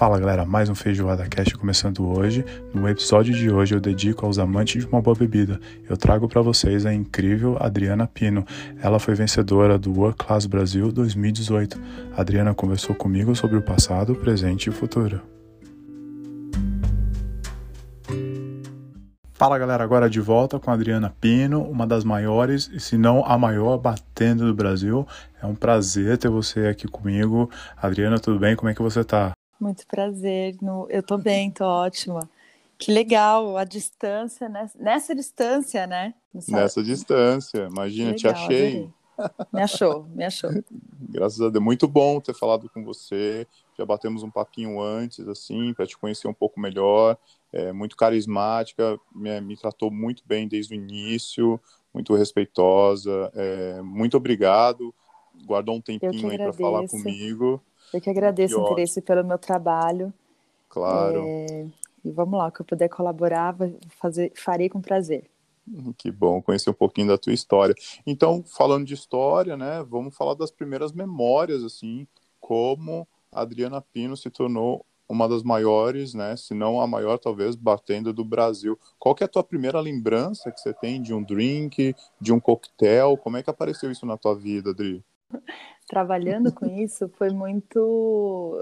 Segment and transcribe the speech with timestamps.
[0.00, 2.42] Fala galera, mais um Feijoada Cast começando hoje.
[2.72, 5.60] No episódio de hoje eu dedico aos amantes de uma boa bebida.
[5.86, 8.42] Eu trago para vocês a incrível Adriana Pino.
[8.82, 11.78] Ela foi vencedora do World Class Brasil 2018.
[12.16, 15.20] A Adriana conversou comigo sobre o passado, presente e futuro.
[19.34, 23.22] Fala galera, agora de volta com a Adriana Pino, uma das maiores, e se não
[23.26, 25.06] a maior batendo do Brasil.
[25.42, 27.50] É um prazer ter você aqui comigo.
[27.76, 28.56] Adriana, tudo bem?
[28.56, 29.32] Como é que você tá?
[29.60, 30.56] Muito prazer.
[30.62, 30.86] No...
[30.88, 32.28] Eu tô bem, tô ótima.
[32.78, 34.70] Que legal, a distância, né?
[34.78, 36.14] nessa distância, né?
[36.48, 38.68] Nessa distância, imagina, legal, te achei.
[38.68, 39.00] Adorei.
[39.52, 40.50] Me achou, me achou.
[41.10, 43.46] Graças a Deus, muito bom ter falado com você.
[43.76, 47.18] Já batemos um papinho antes, assim, para te conhecer um pouco melhor.
[47.52, 51.60] É, muito carismática, me, me, tratou muito bem desde o início,
[51.92, 53.30] muito respeitosa.
[53.34, 54.94] É, muito obrigado.
[55.44, 57.62] Guardou um tempinho aí para falar comigo.
[57.92, 60.12] Eu que agradeço que o interesse pelo meu trabalho.
[60.68, 61.24] Claro.
[61.26, 61.66] É,
[62.04, 63.56] e vamos lá, o que eu puder colaborar,
[64.00, 65.28] fazer, farei com prazer.
[65.66, 67.74] Uhum, que bom conhecer um pouquinho da tua história.
[68.06, 72.06] Então, falando de história, né, vamos falar das primeiras memórias, assim,
[72.40, 77.56] como a Adriana Pino se tornou uma das maiores, né, se não a maior, talvez,
[77.56, 78.78] batendo do Brasil.
[78.98, 82.40] Qual que é a tua primeira lembrança que você tem de um drink, de um
[82.40, 83.16] coquetel?
[83.16, 85.04] Como é que apareceu isso na tua vida, Adri?
[85.86, 87.78] Trabalhando com isso foi muito.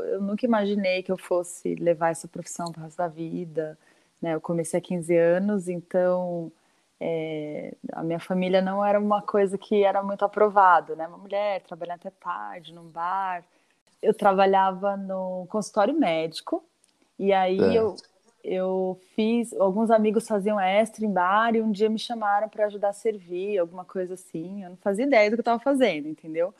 [0.06, 3.78] Eu nunca imaginei que eu fosse levar essa profissão para o resto da vida.
[4.20, 4.34] Né?
[4.34, 6.50] Eu comecei há 15 anos, então
[7.00, 11.06] é, a minha família não era uma coisa que era muito aprovado, né?
[11.06, 13.44] Uma mulher trabalhando até tarde num bar.
[14.03, 16.64] Eu trabalhava no consultório médico
[17.19, 17.78] e aí é.
[17.78, 17.97] eu,
[18.48, 19.52] eu fiz.
[19.54, 23.58] Alguns amigos faziam extra em bar e um dia me chamaram para ajudar a servir,
[23.58, 24.64] alguma coisa assim.
[24.64, 26.54] Eu não fazia ideia do que eu estava fazendo, entendeu?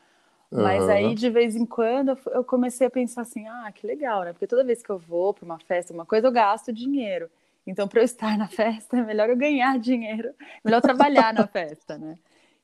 [0.50, 0.91] Mas uhum.
[0.91, 4.33] aí, de vez em quando, eu comecei a pensar assim: ah, que legal, né?
[4.33, 7.31] Porque toda vez que eu vou para uma festa, uma coisa, eu gasto dinheiro.
[7.66, 10.31] Então, para eu estar na festa, é melhor eu ganhar dinheiro,
[10.65, 12.16] melhor trabalhar na festa, né?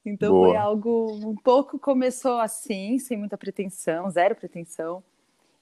[0.04, 0.48] Então, Boa.
[0.48, 1.12] foi algo.
[1.26, 5.02] Um pouco começou assim, sem muita pretensão, zero pretensão.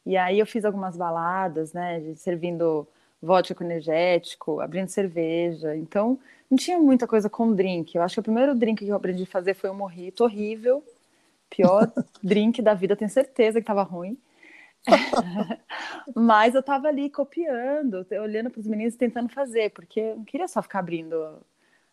[0.07, 2.15] E aí, eu fiz algumas baladas, né?
[2.15, 2.87] Servindo
[3.23, 5.77] vodka com energético, abrindo cerveja.
[5.77, 6.19] Então,
[6.51, 7.95] não tinha muita coisa com drink.
[7.95, 10.85] Eu acho que o primeiro drink que eu aprendi a fazer foi um morrito horrível
[11.49, 11.91] pior
[12.23, 14.19] drink da vida, tenho certeza que estava ruim.
[16.15, 20.49] Mas eu estava ali copiando, olhando para os meninos tentando fazer, porque eu não queria
[20.49, 21.41] só ficar abrindo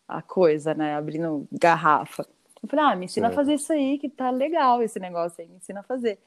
[0.08, 0.96] a coisa, né?
[0.96, 2.26] Abrindo garrafa.
[2.62, 5.48] Eu falei, ah, me ensina a fazer isso aí, que tá legal esse negócio aí,
[5.48, 6.18] me ensina a fazer.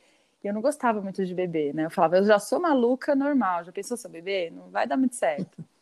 [0.43, 1.85] E eu não gostava muito de beber, né?
[1.85, 4.51] Eu falava, eu já sou maluca normal, já pensou se eu beber?
[4.51, 5.63] Não vai dar muito certo.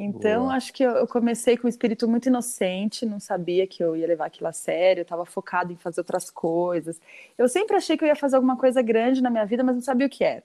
[0.00, 0.54] Então, Boa.
[0.54, 4.26] acho que eu comecei com um espírito muito inocente, não sabia que eu ia levar
[4.26, 7.00] aquilo a sério, estava focado em fazer outras coisas.
[7.36, 9.82] Eu sempre achei que eu ia fazer alguma coisa grande na minha vida, mas não
[9.82, 10.44] sabia o que era.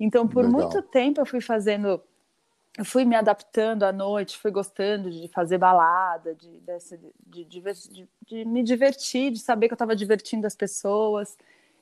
[0.00, 0.52] Então, por Legal.
[0.52, 2.00] muito tempo, eu fui fazendo,
[2.78, 6.58] eu fui me adaptando à noite, fui gostando de fazer balada, de,
[7.26, 11.36] de, de, de me divertir, de saber que eu estava divertindo as pessoas,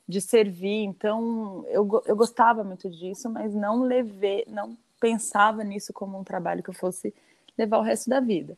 [0.07, 0.83] de servir.
[0.83, 6.63] Então, eu, eu gostava muito disso, mas não levei, não pensava nisso como um trabalho
[6.63, 7.13] que eu fosse
[7.57, 8.57] levar o resto da vida.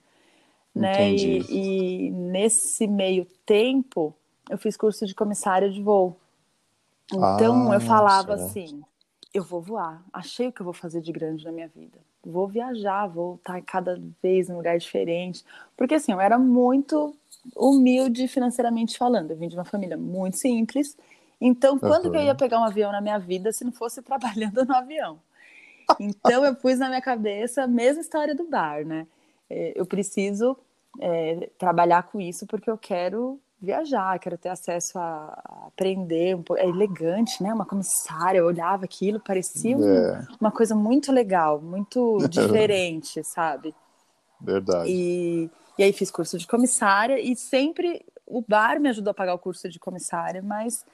[0.76, 1.14] Né?
[1.14, 4.14] E, e, nesse meio tempo,
[4.50, 6.16] eu fiz curso de comissária de voo.
[7.12, 8.50] Então ah, eu falava certo.
[8.50, 8.82] assim:
[9.34, 11.98] eu vou voar, achei o que eu vou fazer de grande na minha vida.
[12.24, 15.44] Vou viajar, vou estar cada vez em um lugar diferente.
[15.76, 17.16] Porque assim, eu era muito
[17.56, 19.32] humilde financeiramente falando.
[19.32, 20.98] Eu vim de uma família muito simples.
[21.42, 22.12] Então, quando uhum.
[22.12, 25.20] que eu ia pegar um avião na minha vida se não fosse trabalhando no avião?
[26.00, 29.08] Então eu pus na minha cabeça a mesma história do bar, né?
[29.50, 30.56] É, eu preciso
[31.00, 36.44] é, trabalhar com isso porque eu quero viajar, quero ter acesso a, a aprender um
[36.44, 36.62] pouco.
[36.62, 37.54] É elegante, né?
[37.54, 40.28] Uma comissária, eu olhava aquilo, parecia é.
[40.40, 43.74] uma coisa muito legal, muito diferente, sabe?
[44.40, 44.90] Verdade.
[44.90, 49.34] E, e aí fiz curso de comissária e sempre o bar me ajudou a pagar
[49.34, 50.86] o curso de comissária, mas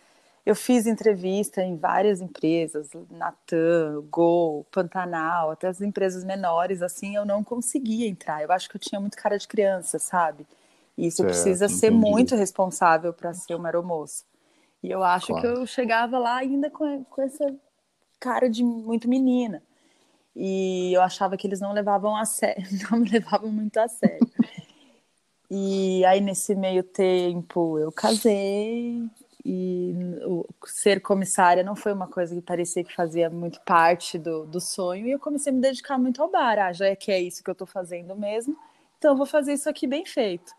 [0.46, 7.26] eu fiz entrevista em várias empresas, Natan, Gol, Pantanal, até as empresas menores, assim, eu
[7.26, 8.44] não conseguia entrar.
[8.44, 10.46] Eu acho que eu tinha muito cara de criança, sabe?
[10.96, 11.80] E isso certo, precisa entendi.
[11.80, 14.24] ser muito responsável para ser uma aeromoça.
[14.84, 15.42] E eu acho claro.
[15.42, 17.56] que eu chegava lá ainda com, com essa
[18.20, 19.64] cara de muito menina.
[20.36, 24.30] E eu achava que eles não levavam a sério, não me levavam muito a sério.
[25.50, 29.10] E aí, nesse meio tempo, eu casei
[29.46, 29.94] e
[30.24, 34.60] o, ser comissária não foi uma coisa que parecia que fazia muito parte do, do
[34.60, 36.58] sonho, e eu comecei a me dedicar muito ao bar.
[36.58, 38.58] Ah, já é que é isso que eu estou fazendo mesmo,
[38.98, 40.52] então eu vou fazer isso aqui bem feito.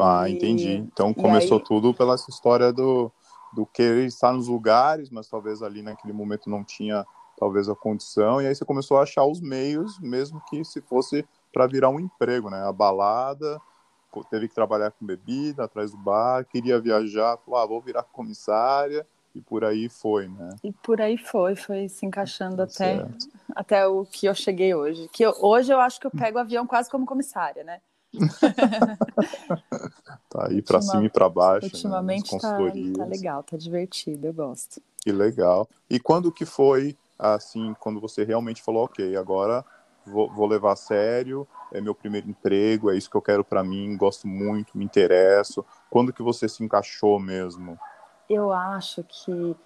[0.00, 0.74] Ah, e, entendi.
[0.74, 1.64] Então começou aí...
[1.64, 3.10] tudo pela história do,
[3.52, 7.04] do querer estar nos lugares, mas talvez ali naquele momento não tinha
[7.36, 11.26] talvez a condição, e aí você começou a achar os meios, mesmo que se fosse
[11.52, 12.62] para virar um emprego, né?
[12.62, 13.60] A balada,
[14.28, 19.06] teve que trabalhar com bebida atrás do bar, queria viajar, falou, ah, vou virar comissária,
[19.34, 20.50] e por aí foi, né?
[20.62, 23.06] E por aí foi, foi se encaixando até,
[23.54, 25.08] até o que eu cheguei hoje.
[25.10, 27.80] Que eu, hoje eu acho que eu pego o avião quase como comissária, né?
[30.28, 31.66] tá aí para cima e para baixo.
[31.66, 32.58] Né, ultimamente né, tá,
[32.98, 34.82] tá legal, tá divertido, eu gosto.
[35.00, 35.66] Que legal.
[35.88, 39.64] E quando que foi, assim, quando você realmente falou, ok, agora
[40.06, 43.64] vou, vou levar a sério, é meu primeiro emprego, é isso que eu quero para
[43.64, 45.64] mim, gosto muito, me interesso.
[45.90, 47.78] Quando que você se encaixou mesmo?
[48.28, 49.56] Eu acho que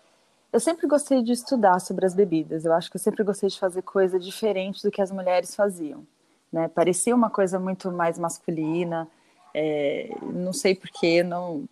[0.52, 2.64] eu sempre gostei de estudar sobre as bebidas.
[2.64, 6.06] Eu acho que eu sempre gostei de fazer coisa diferente do que as mulheres faziam.
[6.52, 6.68] Né?
[6.68, 9.06] Parecia uma coisa muito mais masculina.
[9.52, 11.68] É, não sei porquê, não,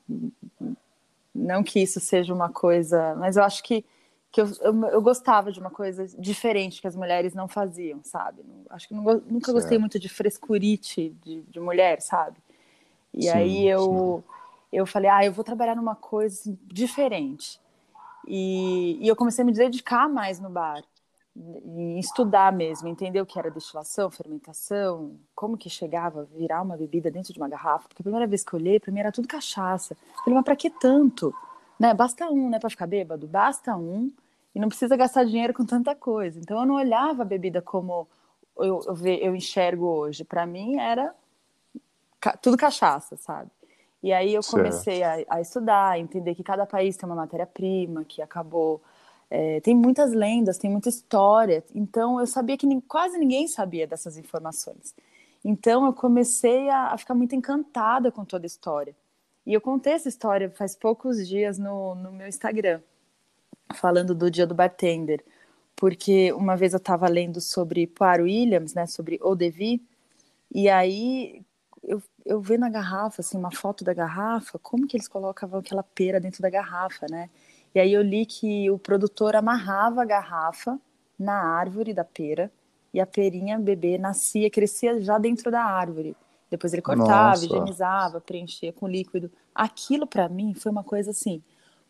[1.35, 3.85] não que isso seja uma coisa, mas eu acho que
[4.35, 8.45] que eu, eu, eu, gostava de uma coisa diferente que as mulheres não faziam, sabe?
[8.69, 9.53] Acho que não, nunca certo.
[9.53, 12.37] gostei muito de frescurite de, de mulher, sabe?
[13.13, 14.25] E sim, aí eu,
[14.73, 17.61] eu falei, ah, eu vou trabalhar numa coisa assim, diferente.
[18.27, 20.83] E, e eu comecei a me dedicar mais no bar,
[21.37, 26.77] em estudar mesmo, entender o que era destilação, fermentação, como que chegava a virar uma
[26.77, 27.87] bebida dentro de uma garrafa.
[27.87, 29.95] Porque a primeira vez que eu olhei, para mim era tudo cachaça.
[29.95, 31.33] Eu falei, mas para que tanto?
[31.79, 31.95] Né?
[31.95, 33.29] Basta um, né, para ficar bêbado?
[33.29, 34.11] Basta um
[34.55, 36.39] e não precisa gastar dinheiro com tanta coisa.
[36.39, 38.07] Então eu não olhava a bebida como
[38.57, 40.25] eu, eu, eu enxergo hoje.
[40.25, 41.15] Para mim era
[42.21, 43.51] ca tudo cachaça, sabe?
[44.03, 48.05] E aí eu comecei a, a, estudar, a entender que cada país tem uma matéria-prima,
[48.05, 48.83] que acabou.
[49.31, 51.65] É, tem muitas lendas, tem muita história.
[51.75, 54.95] Então eu sabia que nem, quase ninguém sabia dessas informações.
[55.45, 58.95] Então eu comecei a, a, ficar muito encantada com toda a história.
[59.47, 62.81] E eu contei essa história faz poucos dias no, no meu Instagram
[63.73, 65.25] falando do Dia do Bartender,
[65.77, 69.83] porque uma vez eu estava lendo sobre Poir Williams, né, sobre Eau de Vie,
[70.53, 71.43] e aí
[71.83, 75.83] eu, eu vi na garrafa, assim, uma foto da garrafa, como que eles colocavam aquela
[75.83, 77.29] pera dentro da garrafa, né?
[77.75, 80.79] E aí eu li que o produtor amarrava a garrafa
[81.19, 82.51] na árvore da pera,
[82.93, 86.17] e a perinha bebê nascia, crescia já dentro da árvore.
[86.49, 87.45] Depois ele cortava, Nossa.
[87.45, 89.31] higienizava, preenchia com líquido.
[89.53, 91.43] Aquilo para mim foi uma coisa assim,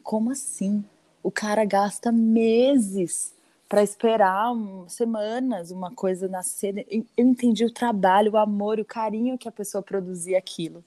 [0.03, 0.83] como assim?
[1.25, 3.35] O cara gasta meses
[3.67, 6.87] para esperar um, semanas uma coisa nascer.
[6.91, 10.85] Eu entendi o trabalho, o amor, o carinho que a pessoa produzia aquilo.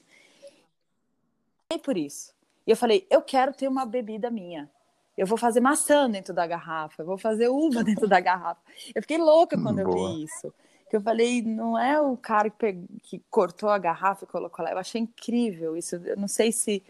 [1.73, 2.33] E por isso.
[2.67, 4.69] E eu falei, eu quero ter uma bebida minha.
[5.17, 8.61] Eu vou fazer maçã dentro da garrafa, eu vou fazer uva dentro da garrafa.
[8.93, 9.97] Eu fiquei louca quando Boa.
[9.97, 10.53] eu vi isso.
[10.87, 14.71] Que eu falei, não é o cara que, que cortou a garrafa e colocou lá.
[14.71, 15.95] Eu achei incrível isso.
[15.95, 16.83] Eu não sei se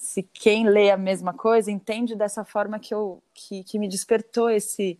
[0.00, 4.48] se quem lê a mesma coisa entende dessa forma que eu que, que me despertou
[4.48, 4.98] esse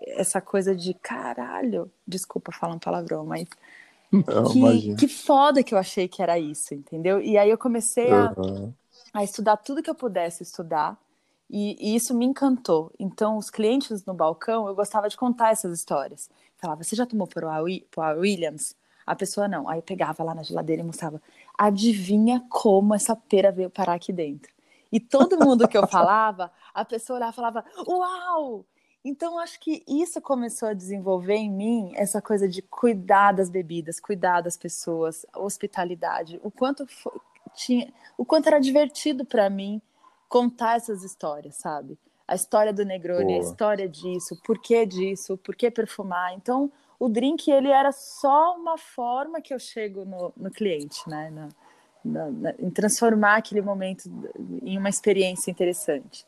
[0.00, 3.44] essa coisa de caralho, desculpa falar um palavrão, mas
[4.10, 7.20] Não, que, que foda que eu achei que era isso, entendeu?
[7.20, 8.72] E aí eu comecei a, uhum.
[9.12, 10.96] a estudar tudo que eu pudesse estudar
[11.50, 12.92] e, e, isso me encantou.
[12.98, 16.30] Então, os clientes no balcão, eu gostava de contar essas histórias.
[16.56, 18.76] Falava, você já tomou por a Williams?
[19.04, 19.68] A pessoa não.
[19.68, 21.20] Aí eu pegava lá na geladeira e mostrava
[21.60, 24.50] adivinha como essa pera veio parar aqui dentro.
[24.90, 28.64] E todo mundo que eu falava, a pessoa olhava e falava, uau!
[29.04, 34.00] Então, acho que isso começou a desenvolver em mim essa coisa de cuidar das bebidas,
[34.00, 37.12] cuidar das pessoas, hospitalidade, o quanto foi,
[37.54, 39.80] tinha, o quanto era divertido para mim
[40.28, 41.98] contar essas histórias, sabe?
[42.28, 43.38] A história do Negroni, Boa.
[43.38, 46.34] a história disso, o porquê disso, o porquê perfumar.
[46.34, 46.70] Então,
[47.00, 51.30] o drink ele era só uma forma que eu chego no, no cliente, né?
[51.30, 51.48] Na,
[52.04, 54.04] na, na, em transformar aquele momento
[54.62, 56.26] em uma experiência interessante.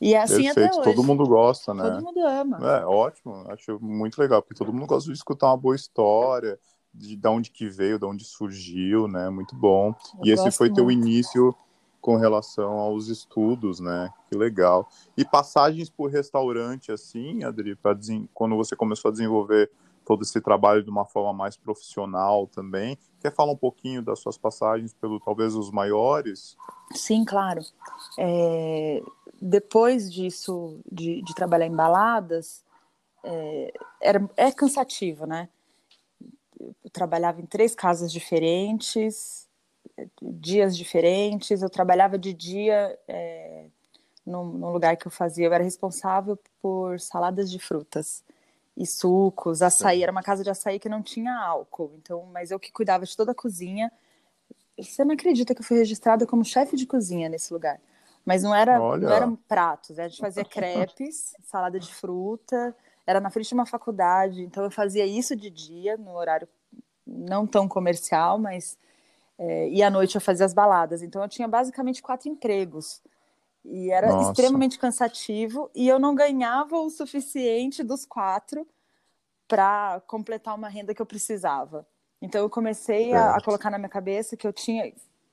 [0.00, 0.68] E é assim Perfeito.
[0.68, 0.94] até hoje.
[0.94, 1.82] Todo mundo gosta, né?
[1.82, 2.78] Todo mundo ama.
[2.78, 6.58] É ótimo, acho muito legal, porque todo mundo gosta de escutar uma boa história,
[6.92, 9.28] de, de onde que veio, de onde surgiu, né?
[9.28, 9.94] Muito bom.
[10.18, 10.76] Eu e esse foi muito.
[10.76, 11.54] teu início
[12.06, 14.08] com relação aos estudos, né?
[14.30, 14.88] Que legal.
[15.16, 17.98] E passagens por restaurante, assim, Adri, pra,
[18.32, 19.68] quando você começou a desenvolver
[20.04, 22.96] todo esse trabalho de uma forma mais profissional também.
[23.20, 26.56] Quer falar um pouquinho das suas passagens pelo talvez os maiores?
[26.94, 27.60] Sim, claro.
[28.16, 29.02] É,
[29.42, 32.64] depois disso, de, de, trabalhar em baladas,
[33.24, 35.48] é, era, é cansativo, né?
[36.60, 39.45] Eu trabalhava em três casas diferentes,
[40.22, 41.62] dias diferentes.
[41.62, 43.66] Eu trabalhava de dia é,
[44.24, 45.46] num, lugar que eu fazia.
[45.46, 48.22] Eu era responsável por saladas de frutas
[48.76, 50.02] e sucos, açaí.
[50.02, 51.92] Era uma casa de açaí que não tinha álcool.
[51.96, 53.90] Então, mas eu que cuidava de toda a cozinha.
[54.78, 57.80] Você não acredita que eu fui registrada como chefe de cozinha nesse lugar?
[58.26, 60.04] Mas não era, não eram pratos, né?
[60.04, 62.74] a gente fazia crepes, salada de fruta,
[63.06, 66.48] era na frente de uma faculdade, então eu fazia isso de dia, no horário
[67.06, 68.76] não tão comercial, mas.
[69.38, 71.02] É, e à noite eu fazia as baladas.
[71.02, 73.02] Então eu tinha basicamente quatro empregos.
[73.64, 74.30] E era Nossa.
[74.30, 78.66] extremamente cansativo, e eu não ganhava o suficiente dos quatro
[79.48, 81.86] para completar uma renda que eu precisava.
[82.22, 84.92] Então eu comecei a, a, colocar na minha cabeça que eu tinha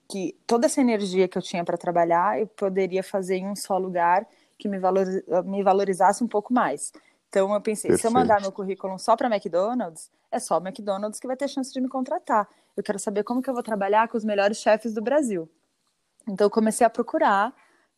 [0.10, 3.78] que toda essa energia que eu tinha para trabalhar eu poderia fazer em um só
[3.78, 5.06] lugar que me, valor,
[5.46, 6.92] me valorizasse um pouco mais.
[7.30, 8.02] Então eu pensei, Perfeito.
[8.02, 11.48] se eu mandar meu currículo só para McDonald's, é só o McDonald's que vai ter
[11.48, 12.50] chance de me contratar.
[12.76, 15.48] Eu quero saber como que eu vou trabalhar com os melhores chefes do Brasil.
[16.28, 17.54] Então eu comecei a procurar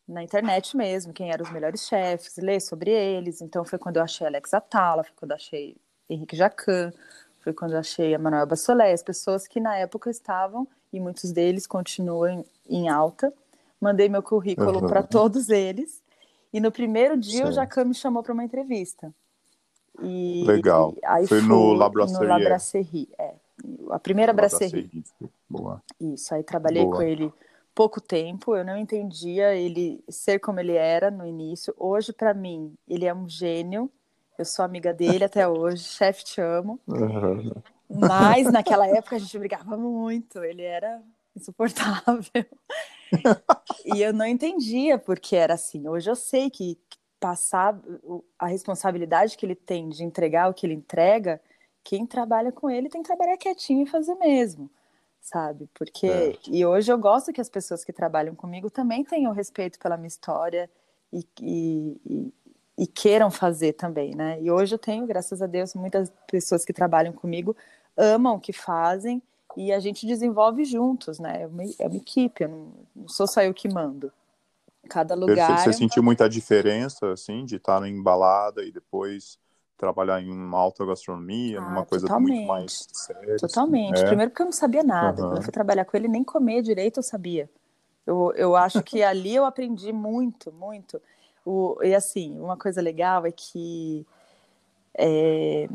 [0.07, 3.41] na internet mesmo quem eram os melhores chefes, ler sobre eles.
[3.41, 5.77] Então foi quando eu achei Alex Atala, foi quando eu achei
[6.09, 6.91] Henrique Jacan,
[7.39, 11.31] foi quando eu achei a Manuel Bassolé, as pessoas que na época estavam, e muitos
[11.31, 13.33] deles continuam em alta.
[13.79, 14.87] Mandei meu currículo uhum.
[14.87, 16.03] para todos eles.
[16.51, 17.49] E no primeiro dia Sim.
[17.49, 19.13] o Jacan me chamou para uma entrevista.
[20.01, 20.93] E, Legal.
[21.03, 22.21] Aí Foi no Labrasserie.
[22.21, 23.33] No Labrasserie, é.
[23.89, 24.89] A primeira brasserie.
[25.49, 25.81] Boa.
[25.99, 26.97] Isso, aí trabalhei Boa.
[26.97, 27.33] com ele
[27.75, 31.75] pouco tempo, eu não entendia ele ser como ele era no início.
[31.77, 33.91] Hoje, para mim, ele é um gênio.
[34.39, 36.79] Eu sou amiga dele até hoje, chefe, te amo.
[36.87, 37.51] Uhum.
[37.89, 41.01] Mas naquela época a gente brigava muito, ele era
[41.35, 42.45] insuportável.
[43.85, 45.87] e eu não entendia porque era assim.
[45.87, 46.79] Hoje eu sei que
[47.25, 47.75] passar
[48.37, 51.41] a responsabilidade que ele tem de entregar o que ele entrega,
[51.83, 54.69] quem trabalha com ele tem que trabalhar quietinho e fazer mesmo,
[55.19, 55.67] sabe?
[55.73, 56.37] Porque é.
[56.47, 60.07] e hoje eu gosto que as pessoas que trabalham comigo também tenham respeito pela minha
[60.07, 60.69] história
[61.11, 62.33] e, e, e,
[62.83, 64.39] e queiram fazer também, né?
[64.39, 67.57] E hoje eu tenho, graças a Deus, muitas pessoas que trabalham comigo
[67.97, 69.19] amam o que fazem
[69.57, 71.41] e a gente desenvolve juntos, né?
[71.41, 74.13] É uma, é uma equipe, eu não, não sou só eu que mando.
[74.89, 75.59] Cada lugar.
[75.59, 79.39] Você, sentiu muita diferença, assim, de estar em balada e depois
[79.77, 83.35] trabalhar em uma alta gastronomia, ah, uma coisa muito mais séria?
[83.35, 83.47] Assim?
[83.47, 83.95] Totalmente.
[83.95, 84.05] Assim.
[84.05, 85.21] Primeiro porque eu não sabia nada.
[85.21, 85.29] Uhum.
[85.29, 87.49] Quando eu fui trabalhar com ele, nem comer direito eu sabia.
[88.05, 91.01] Eu, eu acho que ali eu aprendi muito, muito.
[91.45, 94.05] O, e assim, uma coisa legal é que
[94.97, 95.67] é,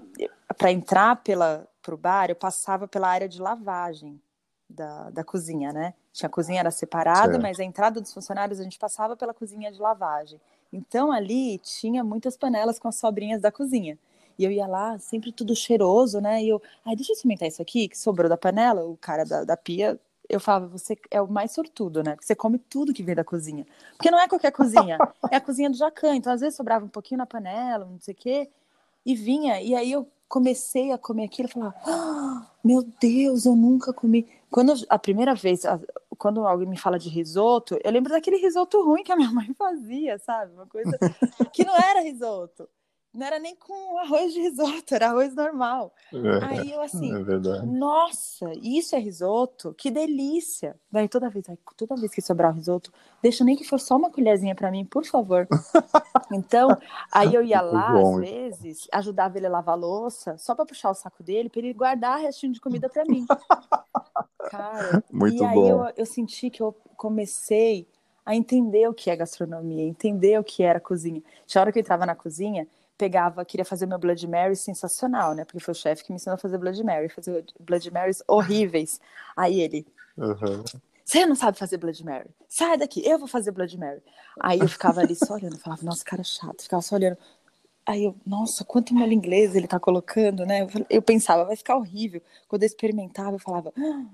[0.56, 4.20] para entrar para o bar, eu passava pela área de lavagem
[4.68, 5.94] da, da cozinha, né?
[6.12, 7.42] Tinha a cozinha era separada, certo.
[7.42, 10.40] mas a entrada dos funcionários a gente passava pela cozinha de lavagem.
[10.72, 13.98] Então ali tinha muitas panelas com as sobrinhas da cozinha.
[14.38, 16.42] E eu ia lá, sempre tudo cheiroso, né?
[16.42, 19.44] E eu, ai, deixa eu experimentar isso aqui, que sobrou da panela, o cara da,
[19.44, 20.00] da pia.
[20.28, 22.12] Eu falava, você é o mais sortudo, né?
[22.12, 23.66] Porque você come tudo que vem da cozinha.
[23.96, 24.96] Porque não é qualquer cozinha,
[25.30, 26.14] é a cozinha do Jacan.
[26.16, 28.48] Então, às vezes, sobrava um pouquinho na panela, não sei o quê,
[29.04, 29.60] e vinha.
[29.60, 34.28] E aí eu comecei a comer aquilo e falava, ah, meu Deus, eu nunca comi.
[34.48, 35.62] Quando a primeira vez,
[36.16, 39.52] quando alguém me fala de risoto, eu lembro daquele risoto ruim que a minha mãe
[39.58, 40.54] fazia, sabe?
[40.54, 40.96] Uma coisa
[41.52, 42.68] que não era risoto.
[43.12, 45.92] Não era nem com arroz de risoto, era arroz normal.
[46.12, 49.74] É, Aí eu assim, é nossa, isso é risoto?
[49.74, 50.76] Que delícia!
[50.92, 51.44] Daí toda vez,
[51.76, 54.84] toda vez que sobrar o risoto, deixa nem que for só uma colherzinha para mim,
[54.84, 55.48] por favor.
[56.32, 56.68] então,
[57.10, 60.90] aí eu ia lá, às vezes, ajudava ele a lavar a louça, só para puxar
[60.90, 63.26] o saco dele, para ele guardar restinho de comida para mim.
[64.50, 65.68] Cara, Muito e aí bom.
[65.68, 67.88] Eu, eu senti que eu comecei
[68.24, 71.22] a entender o que é gastronomia, entender o que era cozinha.
[71.46, 72.68] Tinha hora que eu entrava na cozinha,
[73.00, 75.46] pegava, queria fazer meu Blood Mary sensacional, né?
[75.46, 79.00] Porque foi o chefe que me ensinou a fazer Blood Mary, fazer Blood Marys horríveis.
[79.34, 79.86] Aí ele,
[80.18, 80.62] uhum.
[81.02, 84.02] você não sabe fazer Blood Mary, sai daqui, eu vou fazer Blood Mary.
[84.38, 87.16] Aí eu ficava ali só olhando, falava, nossa, cara chato, ficava só olhando.
[87.86, 90.66] Aí eu, nossa, quanto molho inglês ele tá colocando, né?
[90.90, 92.20] Eu, pensava, vai ficar horrível.
[92.48, 94.04] Quando eu experimentava, eu falava, ah,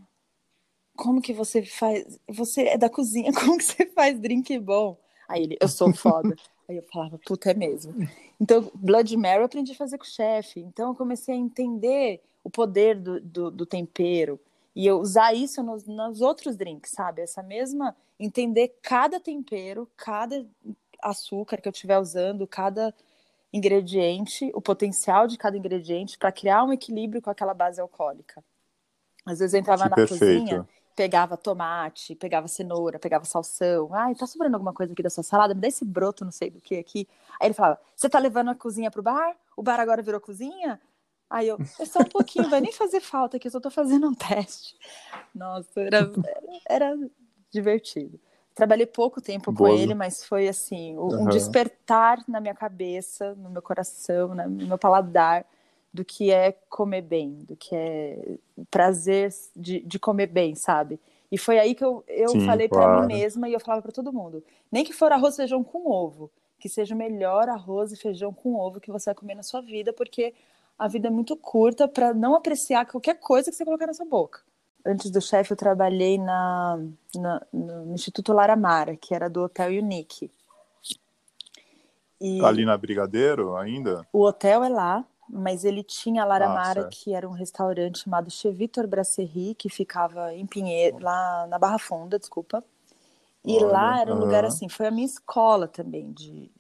[0.97, 2.21] como que você faz?
[2.29, 4.97] Você é da cozinha, como que você faz drink bom?
[5.29, 6.37] Aí ele, eu sou foda.
[6.69, 7.95] Aí eu falava, puta, é mesmo.
[8.41, 10.61] Então, Blood Mary eu aprendi a fazer com o chefe.
[10.61, 14.39] Então, eu comecei a entender o poder do, do, do tempero.
[14.75, 17.23] E eu usar isso nos, nos outros drinks, sabe?
[17.23, 17.97] Essa mesma.
[18.19, 20.47] Entender cada tempero, cada
[21.03, 22.95] açúcar que eu estiver usando, cada
[23.53, 28.45] ingrediente, o potencial de cada ingrediente para criar um equilíbrio com aquela base alcoólica.
[29.25, 30.21] Às vezes eu entrava que na perfeito.
[30.21, 33.91] cozinha pegava tomate, pegava cenoura, pegava salsão.
[33.93, 35.55] Ai, tá sobrando alguma coisa aqui da sua salada?
[35.55, 37.07] Me dá esse broto, não sei do que aqui.
[37.39, 39.37] Aí ele falava: Você tá levando a cozinha pro bar?
[39.55, 40.81] O bar agora virou cozinha?
[41.29, 44.09] Aí eu, é só um pouquinho, vai nem fazer falta aqui, eu só tô fazendo
[44.09, 44.77] um teste.
[45.35, 46.11] Nossa, era,
[46.69, 46.99] era
[47.51, 48.19] divertido.
[48.55, 49.69] Trabalhei pouco tempo Boa.
[49.69, 51.29] com ele, mas foi assim, um uhum.
[51.29, 55.45] despertar na minha cabeça, no meu coração, no meu paladar,
[55.97, 58.37] do que é comer bem, do que é
[58.71, 61.01] prazer de, de comer bem, sabe?
[61.33, 62.99] E foi aí que eu, eu Sim, falei claro.
[62.99, 65.65] para mim mesma e eu falava para todo mundo: nem que for arroz e feijão
[65.65, 69.35] com ovo, que seja o melhor arroz e feijão com ovo que você vai comer
[69.35, 70.35] na sua vida, porque
[70.79, 74.07] a vida é muito curta para não apreciar qualquer coisa que você colocar na sua
[74.07, 74.41] boca.
[74.85, 76.79] Antes do chefe, eu trabalhei na,
[77.15, 80.31] na, no Instituto Laramara, que era do Hotel Unique.
[82.21, 84.07] E Ali na Brigadeiro ainda?
[84.13, 88.31] O hotel é lá, mas ele tinha a Laramara, ah, que era um restaurante chamado
[88.31, 92.63] Che Vitor Brasserie, que ficava em Pinheiro, lá na Barra Funda, desculpa.
[93.45, 94.25] E Olha, lá era um uh -huh.
[94.25, 96.51] lugar assim, foi a minha escola também de,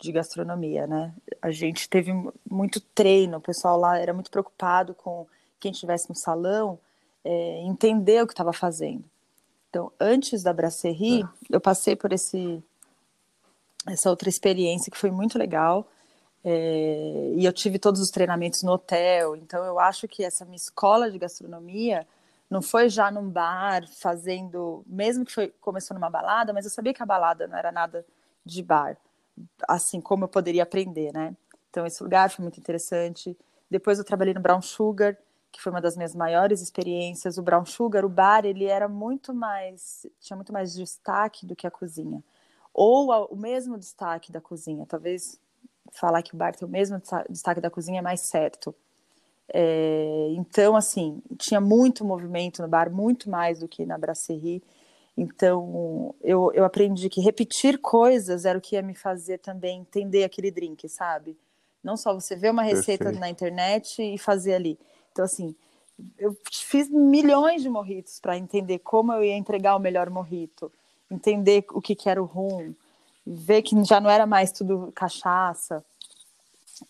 [0.00, 1.14] de gastronomia, né?
[1.40, 2.12] A gente teve
[2.48, 5.26] muito treino, o pessoal lá era muito preocupado com
[5.60, 6.78] quem estivesse no salão,
[7.24, 9.04] é, entender o que estava fazendo.
[9.70, 11.26] Então, antes da Brasserie, é.
[11.50, 12.62] eu passei por esse
[13.86, 15.88] essa outra experiência que foi muito legal.
[16.44, 20.56] É, e eu tive todos os treinamentos no hotel, então eu acho que essa minha
[20.56, 22.06] escola de gastronomia
[22.50, 26.92] não foi já num bar fazendo, mesmo que foi, começou numa balada, mas eu sabia
[26.92, 28.04] que a balada não era nada
[28.44, 28.96] de bar,
[29.68, 31.34] assim como eu poderia aprender, né?
[31.70, 33.36] Então esse lugar foi muito interessante.
[33.70, 35.16] Depois eu trabalhei no Brown Sugar,
[35.50, 37.38] que foi uma das minhas maiores experiências.
[37.38, 41.66] O Brown Sugar, o bar, ele era muito mais, tinha muito mais destaque do que
[41.66, 42.22] a cozinha
[42.74, 44.86] ou o mesmo destaque da cozinha.
[44.86, 45.38] Talvez
[45.90, 48.74] falar que o bar tem o mesmo destaque da cozinha é mais certo.
[49.52, 54.62] É, então, assim, tinha muito movimento no bar, muito mais do que na brasserie.
[55.16, 60.24] Então, eu, eu aprendi que repetir coisas era o que ia me fazer também entender
[60.24, 61.36] aquele drink, sabe?
[61.82, 63.20] Não só você ver uma receita Perfeito.
[63.20, 64.78] na internet e fazer ali.
[65.10, 65.54] Então, assim,
[66.18, 70.72] eu fiz milhões de morritos para entender como eu ia entregar o melhor morrito
[71.12, 72.74] entender o que, que era o rum,
[73.26, 75.84] ver que já não era mais tudo cachaça.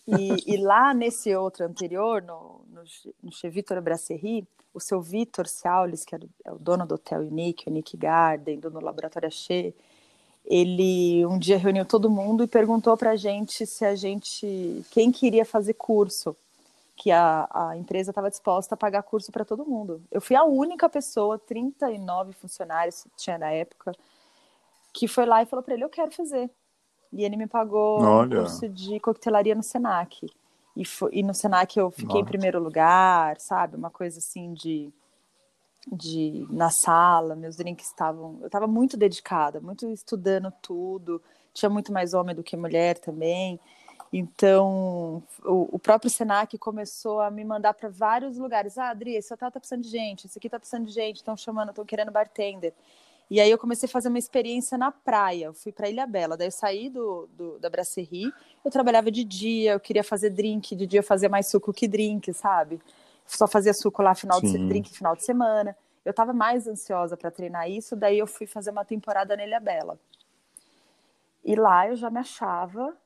[0.06, 2.82] E, e lá nesse outro anterior, no, no,
[3.22, 7.68] no Che Vitor Brasserie, o seu Vitor Ciaulis, que é o dono do Hotel Unique,
[7.68, 9.74] Unique Garden, dono do Laboratório Che,
[10.44, 15.12] ele um dia reuniu todo mundo e perguntou para a gente se a gente, quem
[15.12, 16.36] queria fazer curso,
[16.96, 20.02] que a, a empresa estava disposta a pagar curso para todo mundo.
[20.10, 23.92] Eu fui a única pessoa, 39 funcionários tinha na época,
[24.92, 26.50] que foi lá e falou para ele: Eu quero fazer.
[27.12, 28.40] E ele me pagou Olha.
[28.40, 30.26] um curso de coquetelaria no Senac.
[30.74, 32.20] E, foi, e no Senac eu fiquei Nossa.
[32.20, 33.76] em primeiro lugar, sabe?
[33.76, 34.90] Uma coisa assim de,
[35.90, 38.38] de na sala, meus drinks estavam.
[38.40, 41.20] Eu estava muito dedicada, muito estudando tudo.
[41.52, 43.60] Tinha muito mais homem do que mulher também.
[44.10, 48.76] Então, o, o próprio Senac começou a me mandar para vários lugares.
[48.76, 51.36] Ah, Adri, esse hotel tá precisando de gente, esse aqui tá precisando de gente, estão
[51.36, 52.74] chamando, estão querendo bartender.
[53.30, 55.46] E aí eu comecei a fazer uma experiência na praia.
[55.46, 56.36] Eu fui para Ilha Bela.
[56.36, 58.32] Daí eu saí do, do, da brasserie.
[58.64, 60.76] Eu trabalhava de dia, eu queria fazer drink.
[60.76, 62.80] De dia eu fazia mais suco que drink, sabe?
[63.26, 64.52] Só fazia suco lá final Sim.
[64.52, 65.76] de drink final de semana.
[66.04, 67.96] Eu estava mais ansiosa para treinar isso.
[67.96, 69.98] Daí eu fui fazer uma temporada na Ilha Bela.
[71.44, 72.96] E lá eu já me achava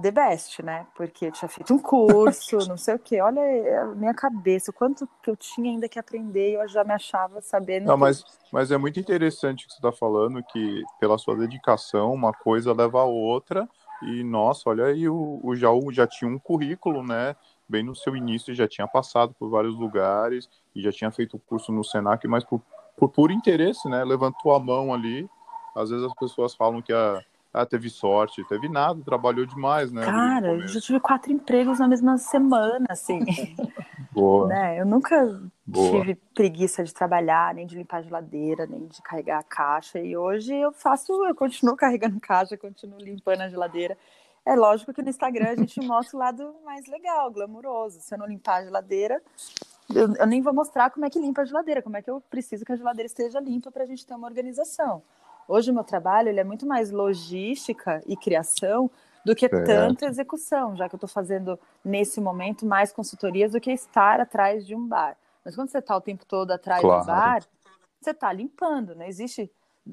[0.00, 0.86] the best, né?
[0.94, 3.20] Porque eu tinha feito um curso, não sei o quê.
[3.20, 3.42] Olha
[3.82, 7.40] a minha cabeça, o quanto que eu tinha ainda que aprender, eu já me achava
[7.40, 7.86] sabendo.
[7.86, 12.12] Não, mas, mas é muito interessante o que você está falando, que pela sua dedicação,
[12.12, 13.68] uma coisa leva a outra.
[14.02, 17.36] E, nossa, olha aí, o, o Jaú já tinha um currículo, né?
[17.68, 21.40] Bem no seu início, já tinha passado por vários lugares e já tinha feito o
[21.40, 22.60] curso no Senac, mas por,
[22.96, 24.04] por puro interesse, né?
[24.04, 25.28] Levantou a mão ali.
[25.74, 27.22] Às vezes as pessoas falam que a
[27.54, 30.04] ah, teve sorte, teve nada, trabalhou demais, né?
[30.04, 33.20] Cara, eu já tive quatro empregos na mesma semana, assim.
[34.10, 34.48] Boa.
[34.48, 34.80] né?
[34.80, 36.00] Eu nunca Boa.
[36.00, 39.98] tive preguiça de trabalhar, nem de limpar a geladeira, nem de carregar a caixa.
[39.98, 43.98] E hoje eu faço, eu continuo carregando caixa, continuo limpando a geladeira.
[44.46, 48.00] É lógico que no Instagram a gente mostra o lado mais legal, glamuroso.
[48.00, 49.22] Se eu não limpar a geladeira,
[49.94, 52.20] eu, eu nem vou mostrar como é que limpa a geladeira, como é que eu
[52.30, 55.02] preciso que a geladeira esteja limpa para a gente ter uma organização.
[55.48, 58.90] Hoje o meu trabalho ele é muito mais logística e criação
[59.24, 59.66] do que certo.
[59.66, 64.66] tanta execução, já que eu estou fazendo nesse momento mais consultorias do que estar atrás
[64.66, 65.16] de um bar.
[65.44, 67.02] Mas quando você está o tempo todo atrás claro.
[67.02, 67.42] do bar,
[68.00, 69.50] você está limpando, não existe.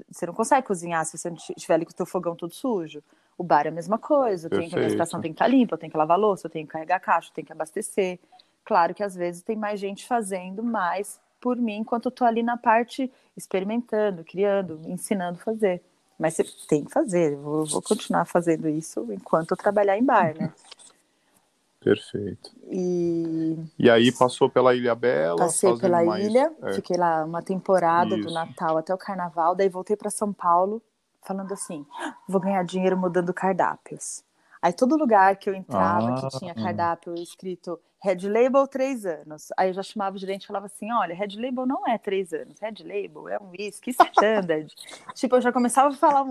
[0.09, 3.03] Você não consegue cozinhar se você estiver ali com o seu fogão todo sujo.
[3.37, 5.77] O bar é a mesma coisa, tem que, a estação tem que estar tá limpa,
[5.77, 8.19] tem que lavar louça, tem que carregar caixa, tem que abastecer.
[8.65, 12.43] Claro que às vezes tem mais gente fazendo, mas por mim enquanto eu tô ali
[12.43, 15.81] na parte experimentando, criando, ensinando a fazer.
[16.17, 20.03] Mas você tem que fazer, eu vou, vou continuar fazendo isso enquanto eu trabalhar em
[20.03, 20.53] bar, né?
[21.79, 22.51] Perfeito.
[22.69, 23.57] E...
[23.79, 25.37] e aí passou pela Ilha Bela?
[25.37, 26.27] Passei pela mais...
[26.27, 26.73] ilha, é.
[26.73, 28.27] fiquei lá uma temporada Isso.
[28.27, 30.81] do Natal até o Carnaval, daí voltei para São Paulo
[31.21, 31.85] falando assim,
[32.27, 34.23] vou ganhar dinheiro mudando cardápios.
[34.61, 39.49] Aí todo lugar que eu entrava ah, que tinha cardápio escrito Red Label três anos.
[39.57, 42.33] Aí eu já chamava o gerente e falava assim: olha, Red Label não é três
[42.33, 44.73] anos, Red Label é um whisky standard.
[45.15, 46.25] tipo, eu já começava a falar,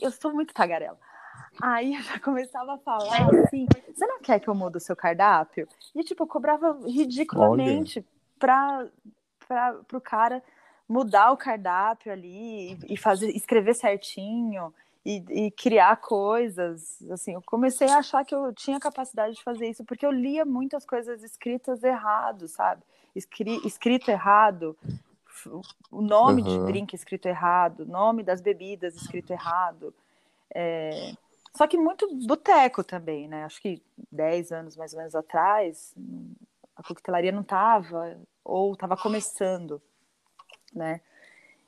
[0.00, 0.98] eu sou muito tagarela.
[1.60, 4.96] Aí eu já começava a falar assim: você não quer que eu mude o seu
[4.96, 5.66] cardápio?
[5.94, 8.04] E tipo, eu cobrava ridiculamente
[8.38, 8.88] para
[9.92, 10.42] o cara
[10.88, 14.72] mudar o cardápio ali e fazer, escrever certinho
[15.04, 17.00] e, e, criar coisas.
[17.10, 20.44] Assim, eu comecei a achar que eu tinha capacidade de fazer isso, porque eu lia
[20.44, 22.82] muitas coisas escritas errado, sabe?
[23.14, 24.76] Escri, escrito errado,
[25.90, 26.66] o nome uhum.
[26.66, 29.94] de drink escrito errado, nome das bebidas escrito errado.
[30.54, 31.14] É...
[31.56, 33.44] Só que muito boteco também, né?
[33.44, 33.82] Acho que
[34.12, 35.94] 10 anos mais ou menos atrás,
[36.76, 39.82] a coquetelaria não estava, ou estava começando,
[40.72, 41.00] né?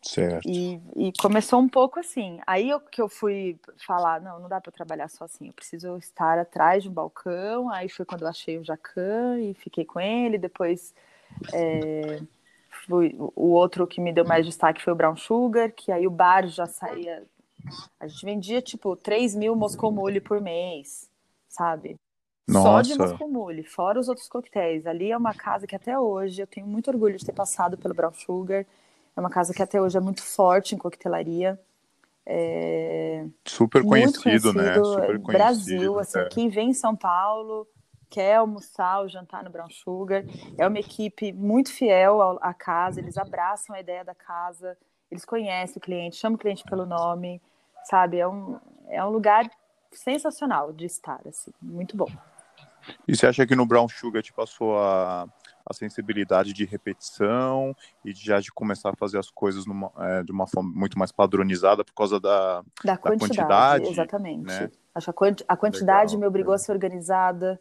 [0.03, 0.49] Certo.
[0.49, 2.41] E, e, começou um pouco assim.
[2.45, 5.97] Aí eu, que eu fui falar, não, não dá para trabalhar só assim, eu preciso
[5.97, 7.71] estar atrás de um balcão.
[7.71, 10.38] Aí foi quando eu achei o Jacan e fiquei com ele.
[10.38, 10.93] Depois
[11.53, 12.21] é,
[12.69, 16.11] fui, o outro que me deu mais destaque foi o Brown Sugar, que aí o
[16.11, 17.23] bar já saía.
[18.01, 21.09] A gente vendia tipo 3 mil Moscou Mule por mês,
[21.49, 21.95] sabe?
[22.49, 22.69] Nossa.
[22.69, 24.85] Só de Moscou Mule, fora os outros coquetéis.
[24.85, 27.95] Ali é uma casa que até hoje eu tenho muito orgulho de ter passado pelo
[27.95, 28.67] Brown Sugar
[29.16, 31.61] é uma casa que até hoje é muito forte em coquetelaria.
[32.25, 33.27] É...
[33.44, 34.75] Super conhecido, né?
[34.75, 35.22] Super conhecido.
[35.22, 36.29] Brasil, assim, é.
[36.29, 37.66] quem vem em São Paulo
[38.09, 40.22] quer almoçar ou jantar no Brown Sugar.
[40.59, 44.77] É uma equipe muito fiel à casa, eles abraçam a ideia da casa,
[45.11, 47.40] eles conhecem o cliente, chamam o cliente pelo nome,
[47.85, 48.18] sabe?
[48.18, 49.51] É um, é um lugar
[49.90, 52.09] sensacional de estar, assim, muito bom.
[53.09, 55.27] E você acha que no Brown Sugar te passou a
[55.72, 60.30] a sensibilidade de repetição e já de começar a fazer as coisas numa, é, de
[60.30, 63.88] uma forma muito mais padronizada por causa da, da, quantidade, da quantidade.
[63.88, 64.44] Exatamente.
[64.44, 64.70] Né?
[64.94, 66.56] Acho a, quanti a quantidade Legal, me obrigou é.
[66.56, 67.61] a ser organizada.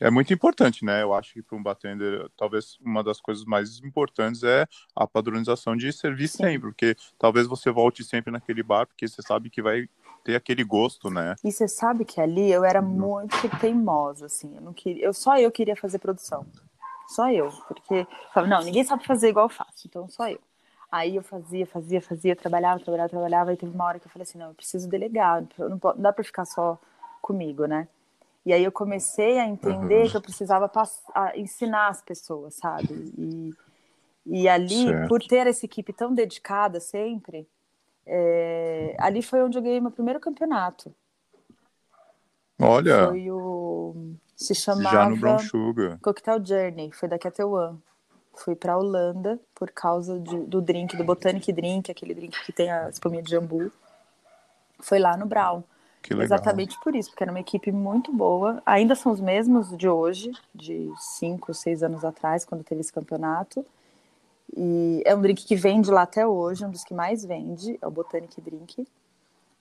[0.00, 1.02] É muito importante, né?
[1.02, 5.76] Eu acho que para um bartender, talvez uma das coisas mais importantes é a padronização
[5.76, 6.38] de servir Sim.
[6.38, 9.86] sempre, porque talvez você volte sempre naquele bar, porque você sabe que vai
[10.24, 11.34] ter aquele gosto, né?
[11.44, 12.88] E você sabe que ali eu era uhum.
[12.88, 16.46] muito teimosa, assim, eu não queria, eu só eu queria fazer produção.
[17.10, 20.38] Só eu, porque falava, não, ninguém sabe fazer igual eu faço, então só eu.
[20.92, 24.22] Aí eu fazia, fazia, fazia, trabalhava, trabalhava, trabalhava, e teve uma hora que eu falei
[24.22, 26.78] assim, não, eu preciso delegar, não, pode, não dá para ficar só
[27.20, 27.88] comigo, né?
[28.46, 30.08] E aí eu comecei a entender uhum.
[30.08, 33.12] que eu precisava passar, ensinar as pessoas, sabe?
[33.18, 33.54] E,
[34.24, 35.08] e ali, certo.
[35.08, 37.44] por ter essa equipe tão dedicada sempre,
[38.06, 40.94] é, ali foi onde eu ganhei meu primeiro campeonato.
[42.60, 43.08] Olha!
[43.08, 43.69] Foi o
[44.40, 45.98] se chamava Já no Brown Sugar.
[46.00, 47.78] Cocktail Journey, foi da Ketel
[48.32, 52.70] Fui para Holanda por causa de, do drink, do Botanic Drink, aquele drink que tem
[52.70, 53.70] a espuminha de jambu.
[54.78, 55.62] Foi lá no Brown.
[56.00, 56.24] Que legal.
[56.24, 58.62] Exatamente por isso, porque era uma equipe muito boa.
[58.64, 63.66] Ainda são os mesmos de hoje, de cinco, seis anos atrás, quando teve esse campeonato.
[64.56, 67.86] E é um drink que vende lá até hoje, um dos que mais vende, é
[67.86, 68.86] o Botanic Drink.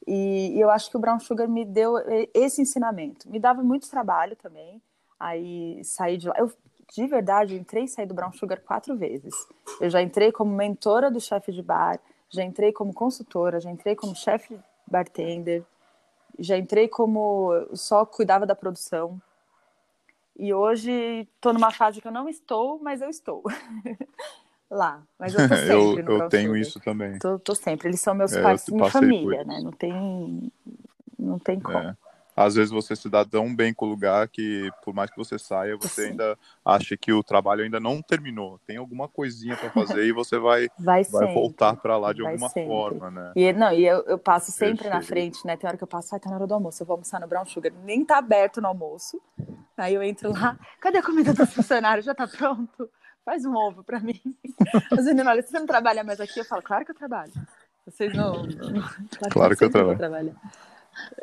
[0.07, 1.95] E, e, eu acho que o Brown Sugar me deu
[2.33, 3.29] esse ensinamento.
[3.29, 4.81] Me dava muito trabalho também.
[5.19, 6.35] Aí saí de lá.
[6.37, 6.51] Eu,
[6.93, 9.35] de verdade, entrei e saí do Brown Sugar quatro vezes.
[9.79, 13.95] Eu já entrei como mentora do chefe de bar, já entrei como consultora, já entrei
[13.95, 15.63] como chefe bartender,
[16.39, 19.21] já entrei como só cuidava da produção.
[20.35, 23.43] E hoje estou numa fase que eu não estou, mas eu estou.
[24.69, 25.01] lá.
[25.17, 27.17] Mas eu tô sempre eu, no Eu tenho isso também.
[27.19, 27.89] Tô, tô, sempre.
[27.89, 29.59] Eles são meus é, pais, minha família, né?
[29.61, 30.51] Não tem,
[31.17, 31.77] não tem como.
[31.77, 31.95] É.
[32.35, 35.37] Às vezes você se dá tão bem com o lugar que, por mais que você
[35.37, 36.11] saia, você Sim.
[36.11, 38.57] ainda acha que o trabalho ainda não terminou.
[38.65, 42.31] Tem alguma coisinha para fazer e você vai, vai, vai voltar para lá de vai
[42.31, 42.69] alguma sempre.
[42.69, 43.33] forma, né?
[43.35, 44.93] E, não, e eu, eu passo sempre Perfeito.
[44.93, 45.57] na frente, né?
[45.57, 47.27] Tem hora que eu passo, ai, tá na hora do almoço, eu vou almoçar no
[47.27, 47.73] Brown Sugar.
[47.83, 49.21] Nem tá aberto no almoço.
[49.75, 52.05] Aí eu entro lá, cadê a comida dos funcionários?
[52.05, 52.89] Já tá pronto?
[53.29, 54.19] Faz um ovo para mim.
[54.91, 56.39] Os meninos, olha, você não trabalha mais aqui?
[56.39, 57.31] Eu falo, claro que eu trabalho.
[57.85, 58.47] Vocês não.
[58.47, 60.35] Claro, claro que eu trabalho.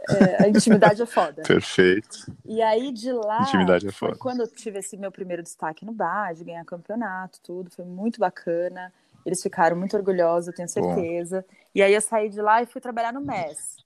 [0.09, 1.43] É, a intimidade é foda.
[1.43, 2.33] Perfeito.
[2.45, 4.17] E aí de lá, intimidade é foda.
[4.17, 8.21] quando eu tive esse meu primeiro destaque no bar, de ganhar campeonato, tudo, foi muito
[8.21, 8.93] bacana.
[9.25, 11.45] Eles ficaram muito orgulhosos, eu tenho certeza.
[11.47, 11.57] Bom.
[11.75, 13.77] E aí eu saí de lá e fui trabalhar no MES.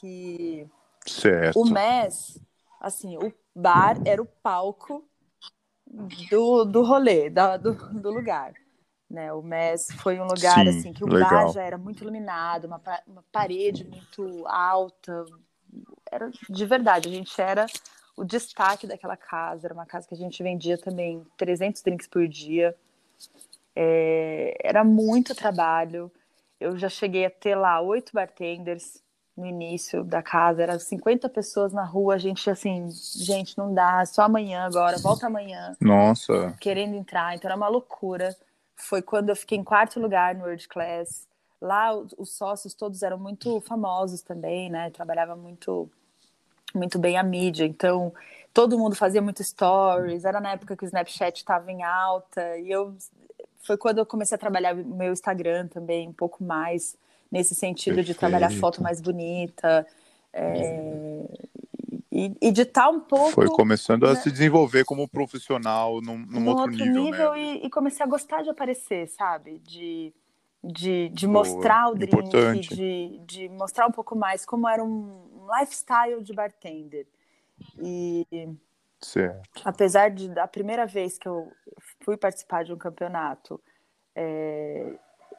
[0.00, 0.66] Que
[1.06, 1.60] certo.
[1.60, 2.40] o MES,
[2.80, 5.04] assim, o bar era o palco
[6.30, 8.52] do, do rolê, da, do, do lugar.
[9.08, 9.32] Né?
[9.32, 11.30] O MES foi um lugar Sim, assim que o legal.
[11.30, 15.24] bar já era muito iluminado, uma, uma parede muito alta.
[16.10, 17.66] Era de verdade, a gente era
[18.16, 19.66] o destaque daquela casa.
[19.66, 22.74] Era uma casa que a gente vendia também 300 drinks por dia.
[23.76, 26.10] É, era muito trabalho.
[26.60, 29.02] Eu já cheguei a ter lá oito bartenders.
[29.36, 34.04] No início da casa, eram 50 pessoas na rua, a gente assim, gente, não dá,
[34.06, 35.76] só amanhã agora, volta amanhã.
[35.80, 36.54] Nossa.
[36.60, 38.36] Querendo entrar, então era uma loucura.
[38.76, 41.26] Foi quando eu fiquei em quarto lugar no World Class.
[41.60, 44.90] Lá os sócios todos eram muito famosos também, né?
[44.90, 45.90] Trabalhava muito
[46.74, 48.12] muito bem a mídia, então
[48.52, 50.24] todo mundo fazia muito stories.
[50.24, 52.94] Era na época que o Snapchat estava em alta e eu
[53.62, 56.96] foi quando eu comecei a trabalhar meu Instagram também um pouco mais
[57.34, 58.14] nesse sentido Perfeito.
[58.14, 59.84] de trabalhar foto mais bonita.
[60.32, 61.26] É,
[62.10, 63.32] e, e, de estar tá um pouco.
[63.32, 67.02] Foi começando né, a se desenvolver como profissional num, num, num outro, outro, nível.
[67.02, 67.40] nível né?
[67.40, 69.58] e, e, comecei a gostar de aparecer, sabe?
[69.58, 70.14] De,
[70.62, 75.26] de, de mostrar o drink, de, de mostrar um pouco mais como era um
[75.58, 77.06] lifestyle de bartender.
[77.82, 78.24] E.
[79.00, 79.60] Certo.
[79.64, 81.52] Apesar de da primeira vez que eu
[82.00, 83.60] fui participar de um campeonato,
[84.14, 84.94] é,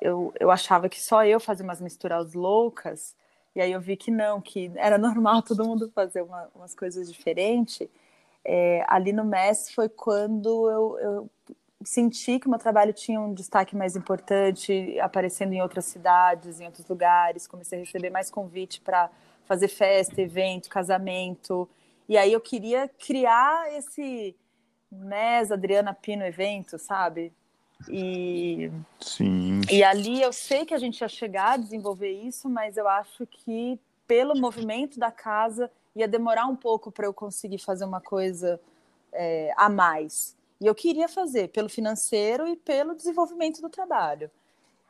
[0.06, 3.16] eu, eu achava que só eu fazia umas misturas loucas,
[3.56, 7.12] e aí eu vi que não, que era normal todo mundo fazer uma, umas coisas
[7.12, 7.88] diferentes.
[8.44, 11.30] É, ali no MES foi quando eu, eu
[11.84, 16.66] senti que o meu trabalho tinha um destaque mais importante, aparecendo em outras cidades, em
[16.66, 19.10] outros lugares, comecei a receber mais convite para
[19.46, 21.68] fazer festa, evento, casamento.
[22.08, 24.36] E aí eu queria criar esse
[24.92, 27.34] MES Adriana Pino evento, sabe?
[27.90, 29.62] E, Sim.
[29.70, 33.28] e ali eu sei que a gente ia chegar a desenvolver isso, mas eu acho
[33.28, 38.60] que pelo movimento da casa ia demorar um pouco para eu conseguir fazer uma coisa
[39.14, 40.36] é, a mais.
[40.60, 44.30] E eu queria fazer pelo financeiro e pelo desenvolvimento do trabalho.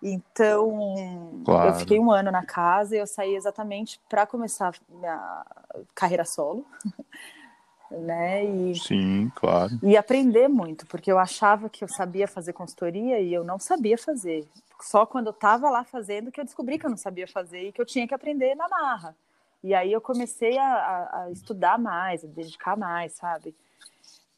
[0.01, 1.69] Então, claro.
[1.69, 5.45] eu fiquei um ano na casa e eu saí exatamente para começar minha
[5.93, 6.65] carreira solo.
[7.91, 8.43] né?
[8.43, 9.77] E, Sim, claro.
[9.83, 13.97] E aprender muito, porque eu achava que eu sabia fazer consultoria e eu não sabia
[13.97, 14.47] fazer.
[14.81, 17.71] Só quando eu estava lá fazendo que eu descobri que eu não sabia fazer e
[17.71, 19.15] que eu tinha que aprender na marra.
[19.63, 23.55] E aí eu comecei a, a, a estudar mais, a dedicar mais, sabe?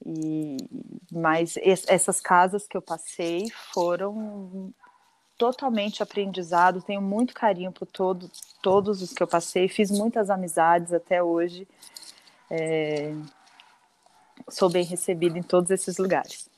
[0.06, 0.58] E
[1.12, 4.72] mas essas casas que eu passei foram
[5.38, 6.82] totalmente aprendizado.
[6.82, 8.30] Tenho muito carinho por todo,
[8.62, 9.68] todos os que eu passei.
[9.68, 11.68] Fiz muitas amizades até hoje.
[12.50, 13.14] É,
[14.50, 16.50] sou bem recebida em todos esses lugares.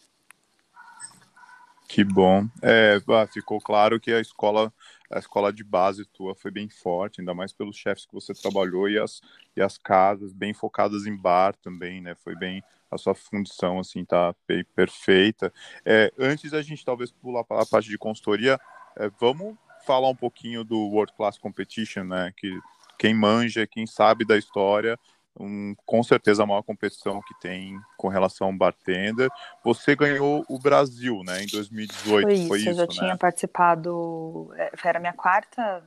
[1.88, 2.48] Que bom.
[2.62, 3.02] É,
[3.34, 4.72] ficou claro que a escola,
[5.12, 8.88] a escola de base tua foi bem forte, ainda mais pelos chefes que você trabalhou
[8.88, 9.22] e as,
[9.58, 12.14] e as casas bem focadas em bar também, né?
[12.24, 14.36] Foi bem a sua função assim tá
[14.76, 15.52] perfeita.
[15.84, 18.60] É, antes da gente talvez pular para a parte de consultoria,
[18.96, 22.32] é, vamos falar um pouquinho do World Class Competition, né?
[22.38, 22.56] Que
[23.00, 25.00] quem manja, quem sabe da história
[25.40, 29.30] um, com certeza a maior competição que tem com relação ao bartender.
[29.64, 32.24] Você ganhou o Brasil, né, em 2018.
[32.24, 32.88] Foi isso, foi isso eu já né?
[32.88, 35.84] tinha participado, é, era a minha quarta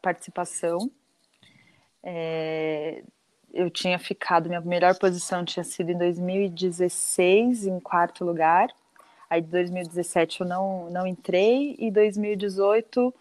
[0.00, 0.90] participação.
[2.02, 3.02] É,
[3.52, 8.68] eu tinha ficado, minha melhor posição tinha sido em 2016, em quarto lugar.
[9.28, 13.12] Aí, em 2017 eu não, não entrei, e 2018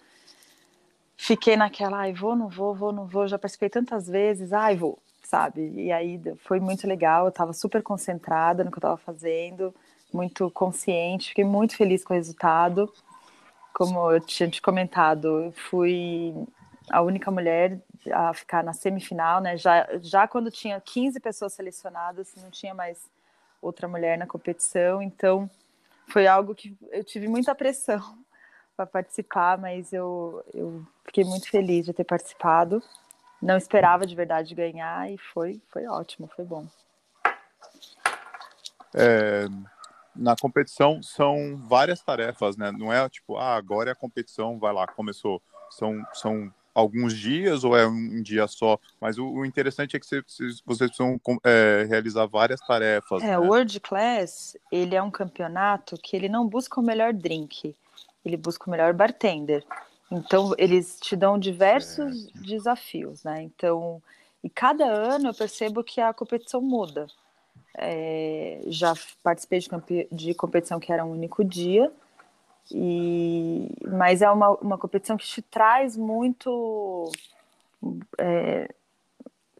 [1.15, 4.99] fiquei naquela, ai, vou, não vou, vou, não vou, já participei tantas vezes, ai, vou
[5.31, 5.71] sabe?
[5.77, 9.73] E aí foi muito legal, eu estava super concentrada no que eu estava fazendo,
[10.13, 12.91] muito consciente, fiquei muito feliz com o resultado.
[13.73, 16.35] Como eu tinha te comentado, fui
[16.89, 17.79] a única mulher
[18.11, 19.55] a ficar na semifinal, né?
[19.55, 23.09] Já, já quando tinha 15 pessoas selecionadas, não tinha mais
[23.61, 25.49] outra mulher na competição, então
[26.09, 28.17] foi algo que eu tive muita pressão
[28.75, 32.83] para participar, mas eu, eu fiquei muito feliz de ter participado
[33.41, 36.65] não esperava de verdade ganhar e foi, foi ótimo, foi bom.
[38.93, 39.47] É,
[40.15, 42.71] na competição são várias tarefas, né?
[42.71, 45.41] Não é tipo, ah, agora é a competição, vai lá, começou.
[45.69, 48.77] São, são alguns dias ou é um dia só?
[48.99, 53.23] Mas o, o interessante é que vocês, vocês precisam é, realizar várias tarefas.
[53.23, 53.39] É, né?
[53.39, 57.75] o World Class, ele é um campeonato que ele não busca o melhor drink,
[58.23, 59.65] ele busca o melhor bartender.
[60.11, 62.41] Então, eles te dão diversos certo.
[62.43, 63.41] desafios, né?
[63.43, 64.03] Então,
[64.43, 67.07] e cada ano eu percebo que a competição muda.
[67.77, 68.93] É, já
[69.23, 71.89] participei de, de, competição que era um único dia,
[72.69, 77.09] e, mas é uma, uma competição que te traz muito.
[78.17, 78.69] É,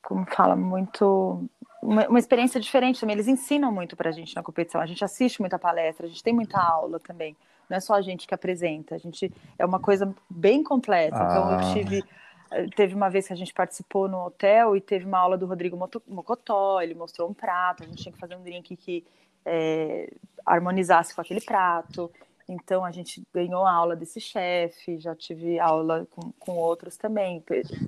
[0.04, 0.58] como fala?
[0.58, 1.50] Muito.
[1.82, 3.16] Uma, uma, experiência diferente também.
[3.16, 4.82] Eles ensinam muito para a gente na competição.
[4.82, 7.38] A gente assiste muita palestra, a gente tem muita aula também
[7.72, 11.18] não é só a gente que apresenta, a gente é uma coisa bem completa.
[11.18, 11.28] Ah.
[11.30, 11.74] Então eu ah.
[11.74, 12.04] tive
[12.52, 15.46] eh, teve uma vez que a gente participou no hotel e teve uma aula do
[15.46, 19.06] Rodrigo Mocotó, ele mostrou um prato, a gente tinha que fazer um drink que
[19.46, 20.12] é,
[20.46, 22.12] harmonizasse com aquele prato.
[22.50, 27.42] Então a gente ganhou aula desse chefe, já tive aula com, com outros também,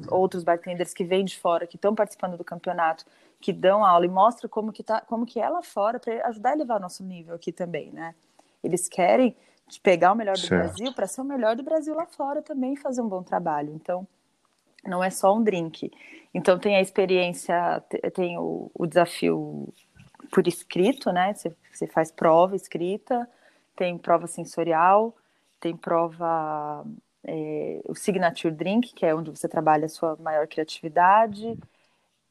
[0.08, 3.04] outros bartenders que vêm de fora, que estão participando do campeonato,
[3.42, 6.52] que dão aula e mostram como que, tá, como que é lá fora para ajudar
[6.52, 8.16] a elevar nosso nível aqui também, né?
[8.64, 9.36] Eles querem
[9.80, 10.64] pegar o melhor do certo.
[10.64, 13.74] Brasil para ser o melhor do Brasil lá fora também e fazer um bom trabalho.
[13.74, 14.08] Então,
[14.86, 15.92] não é só um drink.
[16.34, 17.82] Então, tem a experiência,
[18.14, 19.68] tem o, o desafio
[20.32, 21.34] por escrito, né?
[21.34, 23.30] Você, você faz prova escrita,
[23.76, 25.16] tem prova sensorial,
[25.60, 26.86] tem prova,
[27.24, 31.58] é, o Signature Drink, que é onde você trabalha a sua maior criatividade,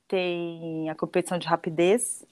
[0.07, 2.27] tem a competição de rapidez,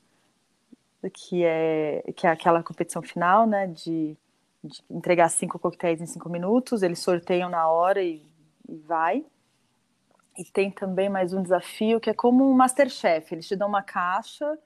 [1.15, 4.17] que é, que é aquela competição final, né, de,
[4.63, 8.23] de entregar cinco coquetéis em cinco minutos, eles sorteiam na hora e,
[8.69, 9.25] e vai.
[10.39, 13.83] E tem também mais um desafio que é como um Masterchef, eles te dão uma
[13.83, 14.59] caixa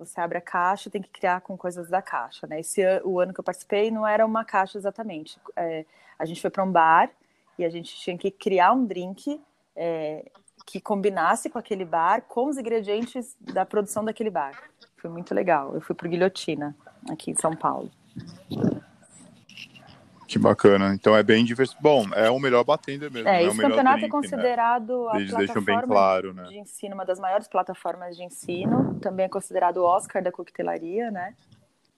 [0.00, 2.60] você abre a caixa, tem que criar com coisas da caixa, né?
[2.60, 5.38] Esse o ano que eu participei não era uma caixa exatamente.
[5.54, 5.84] É,
[6.18, 7.10] a gente foi para um bar
[7.58, 9.38] e a gente tinha que criar um drink
[9.76, 10.24] é,
[10.66, 14.58] que combinasse com aquele bar, com os ingredientes da produção daquele bar.
[14.96, 15.74] Foi muito legal.
[15.74, 16.74] Eu fui para Guilhotina,
[17.10, 17.90] aqui em São Paulo.
[20.30, 20.94] Que bacana.
[20.94, 21.76] Então é bem diverso.
[21.80, 23.28] Bom, é o melhor batendo mesmo.
[23.28, 25.10] É, é esse campeonato é drink, é considerado né?
[25.10, 26.44] a Eles plataforma bem claro, né?
[26.44, 28.94] de ensino, uma das maiores plataformas de ensino.
[29.00, 31.34] Também é considerado o Oscar da coquetelaria, né?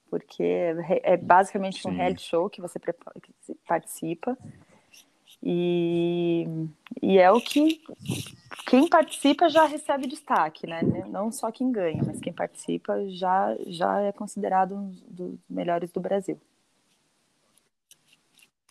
[0.08, 1.90] Porque é, é basicamente Sim.
[1.90, 2.80] um reality show que você
[3.68, 4.34] participa.
[5.42, 6.46] E,
[7.02, 7.82] e é o que
[8.64, 10.80] quem participa já recebe destaque, né?
[11.06, 16.00] Não só quem ganha, mas quem participa já, já é considerado um dos melhores do
[16.00, 16.40] Brasil.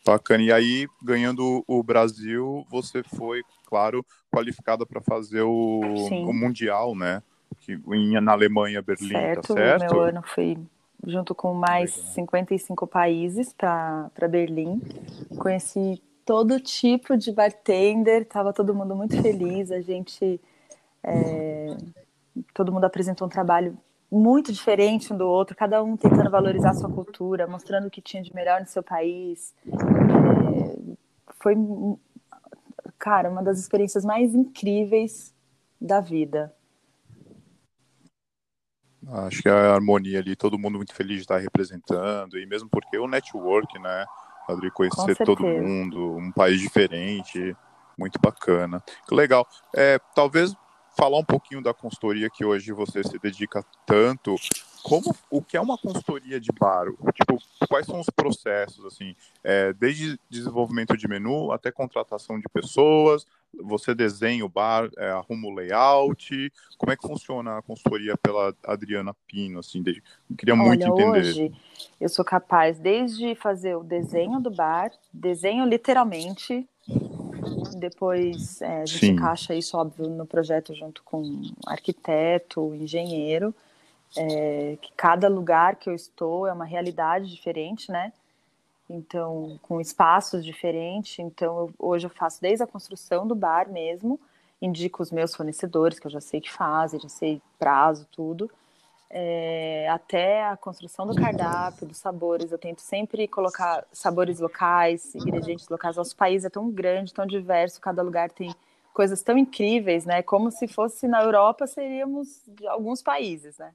[0.06, 0.44] Bacana.
[0.44, 7.22] E aí, ganhando o Brasil, você foi, claro, qualificada para fazer o, o, Mundial, né?
[7.60, 9.94] Que, em, na Alemanha, Berlim, certo, tá certo?
[9.94, 10.58] Meu ano foi
[11.06, 12.14] junto com mais Legal.
[12.14, 14.82] 55 países para Berlim.
[15.38, 19.72] Conheci todo tipo de bartender, estava todo mundo muito feliz.
[19.72, 20.40] A gente.
[21.04, 21.78] É,
[22.54, 23.78] todo mundo apresentou um trabalho
[24.12, 28.22] muito diferente um do outro, cada um tentando valorizar sua cultura, mostrando o que tinha
[28.22, 29.56] de melhor no seu país.
[29.66, 30.78] É,
[31.40, 31.56] foi,
[33.00, 35.34] cara, uma das experiências mais incríveis
[35.80, 36.54] da vida.
[39.08, 42.98] Acho que a harmonia ali, todo mundo muito feliz de estar representando, e mesmo porque
[42.98, 44.06] o network, né,
[44.48, 47.56] Adri, conhecer todo mundo, um país diferente,
[47.98, 48.84] muito bacana.
[49.10, 49.48] Legal.
[49.76, 50.54] É, talvez
[50.96, 54.36] falar um pouquinho da consultoria que hoje você se dedica tanto.
[54.84, 56.88] Como o que é uma consultoria de bar?
[57.14, 57.38] Tipo,
[57.70, 63.26] quais são os processos assim, é, desde desenvolvimento de menu até contratação de pessoas?
[63.64, 66.52] Você desenha o bar, é, arruma o layout?
[66.78, 69.60] Como é que funciona a consultoria pela Adriana Pino?
[69.60, 70.02] Assim, desde,
[70.36, 71.20] queria Olha, muito entender.
[71.20, 71.52] Hoje
[72.00, 76.68] eu sou capaz desde fazer o desenho do bar, desenho literalmente
[77.76, 79.12] depois é, a gente Sim.
[79.14, 83.54] encaixa isso, óbvio, no projeto junto com arquiteto, engenheiro,
[84.16, 88.12] é, que cada lugar que eu estou é uma realidade diferente, né?
[88.90, 91.18] Então, com espaços diferentes.
[91.20, 94.20] Então, eu, hoje eu faço desde a construção do bar mesmo,
[94.62, 98.52] indico os meus fornecedores, que eu já sei que fazem, já sei prazo, tudo
[99.14, 102.52] é, até a construção do cardápio, dos sabores.
[102.52, 105.98] Eu tento sempre colocar sabores locais, ingredientes locais.
[105.98, 108.56] Nosso país é tão grande, tão diverso, cada lugar tem
[108.94, 110.22] coisas tão incríveis, né?
[110.22, 113.74] Como se fosse na Europa, seríamos de alguns países, né?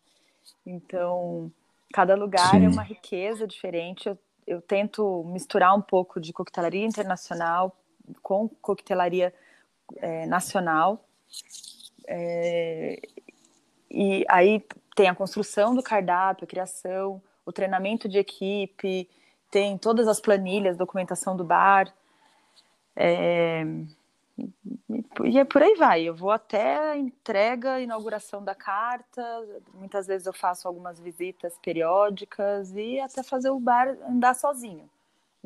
[0.65, 1.53] Então,
[1.93, 2.67] cada lugar é Sim.
[2.67, 4.09] é uma riqueza diferente.
[4.09, 7.77] Eu, eu tento misturar um pouco de coquetelaria internacional
[8.23, 9.35] com coquetelaria
[9.97, 11.05] é, nacional.
[12.07, 13.01] É,
[13.91, 14.63] e aí
[14.97, 19.09] tem a construção do cardápio, a criação, o treinamento de equipe,
[19.51, 21.95] tem todas as planilhas, documentação do bar.
[22.97, 23.63] É...
[25.25, 26.03] E é por aí vai.
[26.03, 29.23] Eu vou até a entrega, inauguração da carta.
[29.75, 34.89] Muitas vezes eu faço algumas visitas periódicas e até fazer o bar andar sozinho.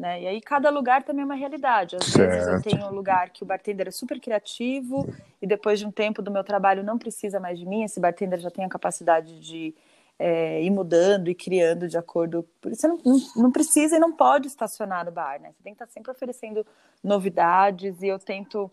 [0.00, 0.22] Né?
[0.22, 1.94] E aí cada lugar também é uma realidade.
[1.94, 2.30] Às certo.
[2.30, 5.06] vezes eu tenho um lugar que o bartender é super criativo
[5.42, 8.40] e depois de um tempo do meu trabalho não precisa mais de mim, esse bartender
[8.40, 9.74] já tem a capacidade de
[10.18, 12.48] é, ir mudando e criando de acordo.
[12.64, 15.52] Você não, não, não, precisa e não pode estacionar no bar, né?
[15.52, 16.66] Você tem que estar sempre oferecendo
[17.04, 18.70] novidades e eu tento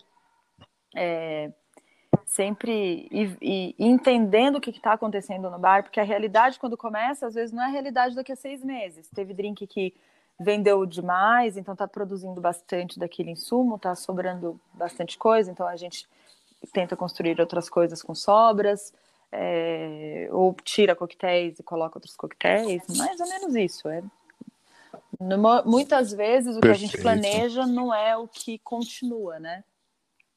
[0.96, 1.52] é,
[2.26, 7.28] sempre ir, ir, entendendo o que está acontecendo no bar, porque a realidade quando começa,
[7.28, 9.10] às vezes não é a realidade daqui a seis meses.
[9.10, 9.94] Teve drink que
[10.40, 16.08] vendeu demais, então está produzindo bastante daquele insumo, está sobrando bastante coisa, então a gente
[16.72, 18.94] tenta construir outras coisas com sobras,
[19.32, 23.90] é, ou tira coquetéis e coloca outros coquetéis, mais ou menos isso.
[23.90, 24.04] É.
[25.66, 26.62] muitas vezes o Perfeito.
[26.62, 29.64] que a gente planeja não é o que continua, né?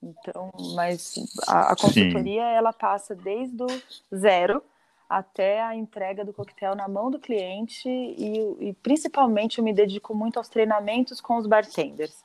[0.02, 1.14] Então, mas
[1.46, 2.56] a, a consultoria Sim.
[2.56, 4.62] ela passa desde o zero
[5.10, 10.14] até a entrega do coquetel na mão do cliente e, e principalmente eu me dedico
[10.14, 12.24] muito aos treinamentos com os bartenders,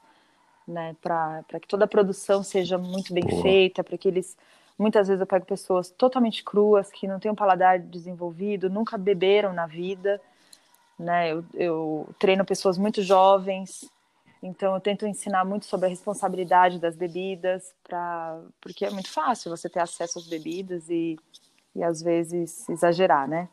[0.68, 0.96] né?
[1.02, 3.42] Para que toda a produção seja muito bem Boa.
[3.42, 4.38] feita, para que eles
[4.78, 9.54] Muitas vezes eu pego pessoas totalmente cruas, que não têm um paladar desenvolvido, nunca beberam
[9.54, 10.22] na vida,
[11.00, 11.32] né?
[11.32, 13.90] Eu, eu treino pessoas muito jovens,
[14.44, 19.50] então eu tento ensinar muito sobre a responsabilidade das bebidas, pra, porque é muito fácil
[19.50, 21.18] você ter acesso às bebidas e,
[21.76, 23.50] e às vezes exagerar, né?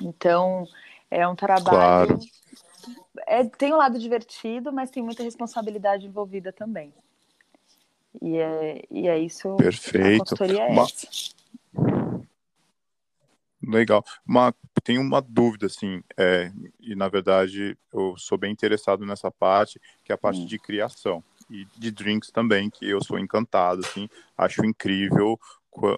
[0.00, 0.66] Então
[1.10, 2.18] é um trabalho.
[2.18, 2.18] Claro.
[3.26, 6.92] É, tem um lado divertido, mas tem muita responsabilidade envolvida também.
[8.20, 9.56] E é, e é isso.
[9.56, 10.34] Perfeito.
[10.44, 10.86] É uma...
[13.66, 14.04] Legal.
[14.26, 19.80] Uma, tem uma dúvida, assim, é, e na verdade eu sou bem interessado nessa parte,
[20.04, 20.46] que é a parte hum.
[20.46, 25.38] de criação e de drinks também, que eu sou encantado, assim, acho incrível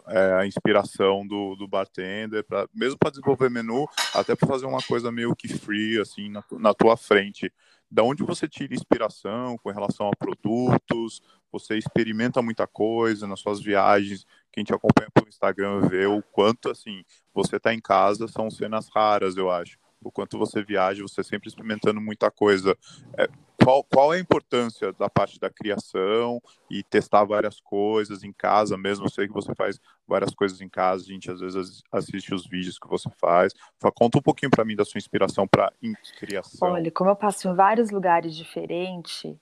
[0.09, 4.83] é, a inspiração do, do bartender, pra, mesmo para desenvolver menu, até para fazer uma
[4.83, 7.53] coisa meio que free, assim, na, na tua frente.
[7.91, 11.23] Da onde você tira inspiração com relação a produtos?
[11.53, 14.27] Você experimenta muita coisa nas suas viagens.
[14.53, 18.89] Quem te acompanha pelo Instagram vê o quanto, assim, você está em casa, são cenas
[18.89, 19.79] raras, eu acho.
[20.03, 22.77] O quanto você viaja, você sempre experimentando muita coisa.
[23.17, 23.29] É,
[23.67, 26.41] qual, qual é a importância da parte da criação
[26.71, 29.07] e testar várias coisas em casa mesmo?
[29.07, 32.47] Eu sei que você faz várias coisas em casa, a gente às vezes assiste os
[32.47, 33.53] vídeos que você faz.
[33.97, 35.73] Conta um pouquinho para mim da sua inspiração para
[36.17, 36.75] criação.
[36.75, 39.35] Olha, como eu passo em vários lugares diferentes,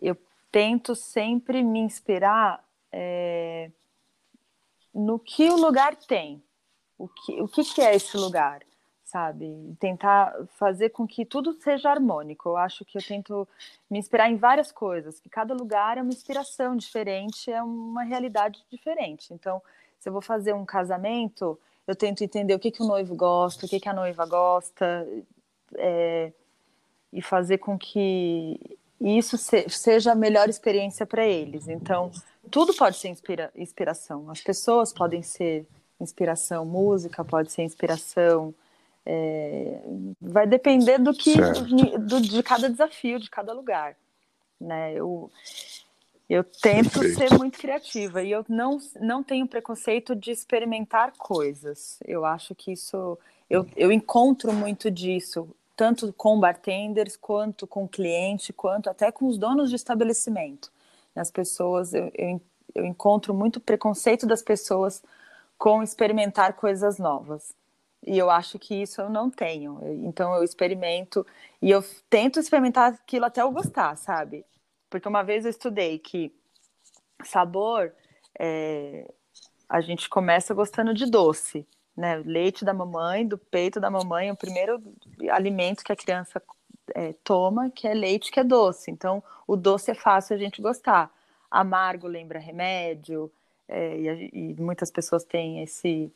[0.00, 0.16] eu
[0.50, 3.70] tento sempre me inspirar é,
[4.94, 6.42] no que o lugar tem.
[6.96, 8.62] O que, o que, que é esse lugar?
[9.16, 9.74] Sabe?
[9.80, 12.50] Tentar fazer com que tudo seja harmônico.
[12.50, 13.48] Eu acho que eu tento
[13.90, 18.62] me inspirar em várias coisas, que cada lugar é uma inspiração diferente, é uma realidade
[18.70, 19.32] diferente.
[19.32, 19.62] Então,
[19.98, 23.64] se eu vou fazer um casamento, eu tento entender o que, que o noivo gosta,
[23.64, 25.08] o que, que a noiva gosta,
[25.76, 26.30] é,
[27.10, 28.60] e fazer com que
[29.00, 31.68] isso se, seja a melhor experiência para eles.
[31.68, 32.10] Então,
[32.50, 34.30] tudo pode ser inspira, inspiração.
[34.30, 35.66] As pessoas podem ser
[35.98, 38.54] inspiração, música pode ser inspiração,
[39.06, 39.80] é,
[40.20, 41.36] vai depender do que
[42.00, 43.96] do, de cada desafio, de cada lugar.
[44.60, 44.94] Né?
[44.94, 45.30] Eu,
[46.28, 47.18] eu tento Perfeito.
[47.18, 52.00] ser muito criativa e eu não, não tenho preconceito de experimentar coisas.
[52.04, 53.16] Eu acho que isso.
[53.48, 59.38] Eu, eu encontro muito disso, tanto com bartenders, quanto com cliente, quanto até com os
[59.38, 60.72] donos de estabelecimento.
[61.14, 62.40] As pessoas, eu, eu,
[62.74, 65.00] eu encontro muito preconceito das pessoas
[65.56, 67.54] com experimentar coisas novas.
[68.06, 69.80] E eu acho que isso eu não tenho.
[70.04, 71.26] Então eu experimento
[71.60, 74.44] e eu tento experimentar aquilo até eu gostar, sabe?
[74.88, 76.32] Porque uma vez eu estudei que
[77.24, 77.92] sabor
[78.38, 79.10] é,
[79.68, 82.16] a gente começa gostando de doce, né?
[82.24, 84.80] Leite da mamãe, do peito da mamãe, o primeiro
[85.30, 86.40] alimento que a criança
[86.94, 88.90] é, toma, que é leite, que é doce.
[88.90, 91.10] Então, o doce é fácil a gente gostar.
[91.50, 93.30] Amargo lembra remédio,
[93.68, 96.12] é, e, e, muitas pessoas têm esse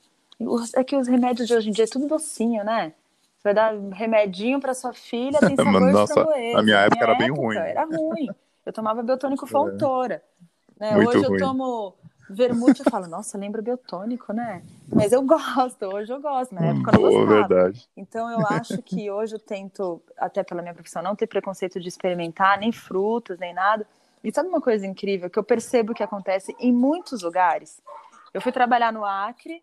[0.74, 2.93] é que os remédios de hoje em dia é tudo docinho, né?
[3.36, 6.57] Você vai dar remedinho para sua filha, tem sabor Nossa, de framboesa.
[6.57, 7.57] Na minha época minha era época, bem ruim.
[7.57, 8.28] Era ruim.
[8.66, 9.49] Eu tomava biotônico é.
[9.49, 10.22] Fontoura.
[10.78, 10.97] Né?
[10.97, 11.34] Hoje ruim.
[11.34, 11.95] eu tomo
[12.28, 14.62] vermute e falo, nossa, lembra biotônico, né?
[14.88, 17.26] Mas eu gosto, hoje eu gosto, na época eu não gostava.
[17.26, 17.88] verdade.
[17.97, 21.88] Então eu acho que hoje eu tento, até pela minha profissão, não ter preconceito de
[21.88, 23.86] experimentar nem frutas, nem nada.
[24.22, 27.82] E sabe uma coisa incrível que eu percebo que acontece em muitos lugares?
[28.32, 29.62] Eu fui trabalhar no Acre,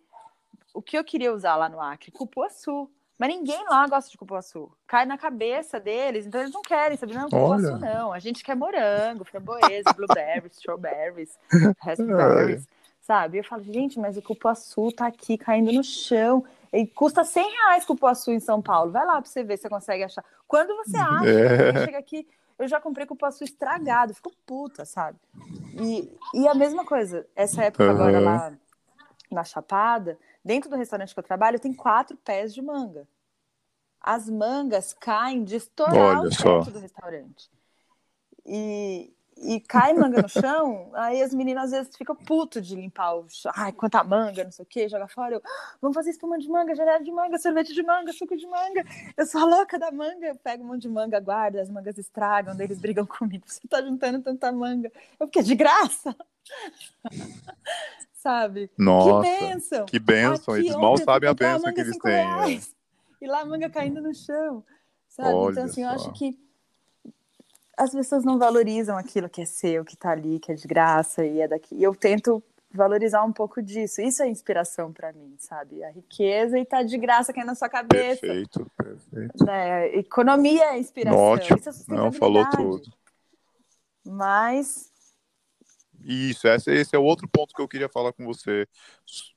[0.78, 2.12] o que eu queria usar lá no Acre?
[2.12, 2.88] Cupuaçu.
[3.18, 4.72] Mas ninguém lá gosta de cupuaçu.
[4.86, 7.16] Cai na cabeça deles, então eles não querem, sabe?
[7.16, 7.78] Não, cupuaçu Olha.
[7.80, 8.14] não.
[8.14, 11.40] A gente quer morango, framboesa, blueberries, strawberries,
[11.82, 12.68] raspberries,
[13.02, 13.40] sabe?
[13.40, 16.46] Eu falo, gente, mas o cupuaçu tá aqui caindo no chão.
[16.72, 18.92] E custa 100 reais cupuaçu em São Paulo.
[18.92, 20.24] Vai lá pra você ver se você consegue achar.
[20.48, 21.86] Quando você acha, é.
[21.86, 22.28] chega aqui,
[22.60, 25.18] eu já comprei cupuaçu estragado, fico puta, sabe?
[25.82, 27.90] E, e a mesma coisa, essa época uhum.
[27.90, 28.54] agora lá
[29.32, 30.18] na Chapada,
[30.48, 33.06] Dentro do restaurante que eu trabalho, tem quatro pés de manga.
[34.00, 37.52] As mangas caem de estourar o teto do restaurante.
[38.46, 43.16] E, e cai manga no chão, aí as meninas às vezes ficam puto de limpar
[43.16, 43.52] o chão.
[43.58, 45.36] Ai, quanta manga, não sei o que, joga fora.
[45.36, 48.48] Eu, ah, vamos fazer espuma de manga, geleia de manga, sorvete de manga, suco de
[48.48, 48.86] manga.
[49.18, 51.98] Eu sou a louca da manga, eu pego um monte de manga, guardo, as mangas
[51.98, 53.44] estragam, daí eles brigam comigo.
[53.46, 54.90] Você tá juntando tanta manga.
[55.20, 56.16] Eu, porque é de graça.
[58.28, 58.70] sabe?
[58.78, 59.86] Nossa, que bênção!
[59.86, 60.58] Que bênção!
[60.58, 62.56] Eles mal sabem a bênção que eles têm.
[62.56, 62.60] É.
[63.22, 64.64] E lá a manga caindo no chão,
[65.08, 65.34] Sabe?
[65.34, 65.96] Olha então, assim, eu só.
[65.96, 66.38] acho que
[67.78, 71.26] as pessoas não valorizam aquilo que é seu, que tá ali, que é de graça
[71.26, 71.76] e é daqui.
[71.76, 74.02] E eu tento valorizar um pouco disso.
[74.02, 75.84] Isso é inspiração para mim, sabe?
[75.84, 78.22] A riqueza e tá de graça caindo na sua cabeça.
[78.22, 79.46] Perfeito, perfeito.
[79.46, 79.96] Né?
[79.96, 81.20] Economia é inspiração.
[81.20, 81.58] Ótimo.
[81.58, 82.92] Isso é Não, falou tudo.
[84.06, 84.92] Mas
[86.04, 88.68] Isso, esse, é o outro ponto que eu queria falar com você.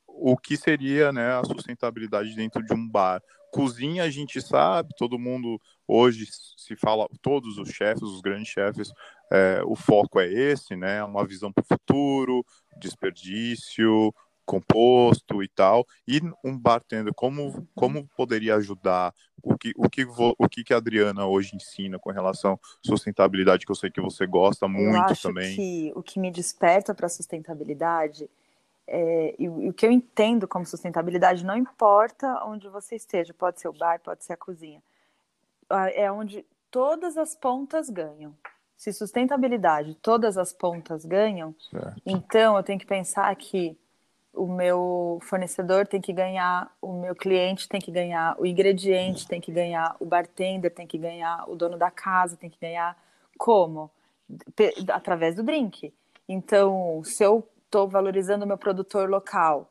[0.07, 3.23] O que seria né, a sustentabilidade dentro de um bar?
[3.53, 8.93] Cozinha, a gente sabe, todo mundo hoje se fala, todos os chefes, os grandes chefes,
[9.33, 11.03] é, o foco é esse, né?
[11.03, 12.45] Uma visão para o futuro,
[12.79, 14.15] desperdício,
[14.51, 15.87] composto e tal.
[16.09, 19.15] E um bartender, como, como poderia ajudar?
[19.41, 22.59] O que, o, que, vo- o que que a Adriana hoje ensina com relação à
[22.83, 25.55] sustentabilidade, que eu sei que você gosta eu muito acho também?
[25.55, 28.29] que o que me desperta para a sustentabilidade
[28.87, 33.33] é, e, o e o que eu entendo como sustentabilidade não importa onde você esteja,
[33.33, 34.83] pode ser o bar, pode ser a cozinha,
[35.95, 38.37] é onde todas as pontas ganham.
[38.77, 42.01] Se sustentabilidade, todas as pontas ganham, Certo.
[42.05, 43.79] Então, eu tenho que pensar que
[44.33, 49.41] o meu fornecedor tem que ganhar, o meu cliente tem que ganhar, o ingrediente tem
[49.41, 52.97] que ganhar, o bartender tem que ganhar, o dono da casa tem que ganhar.
[53.37, 53.91] Como?
[54.55, 55.93] Pe- Através do drink.
[56.29, 59.69] Então, se eu estou valorizando o meu produtor local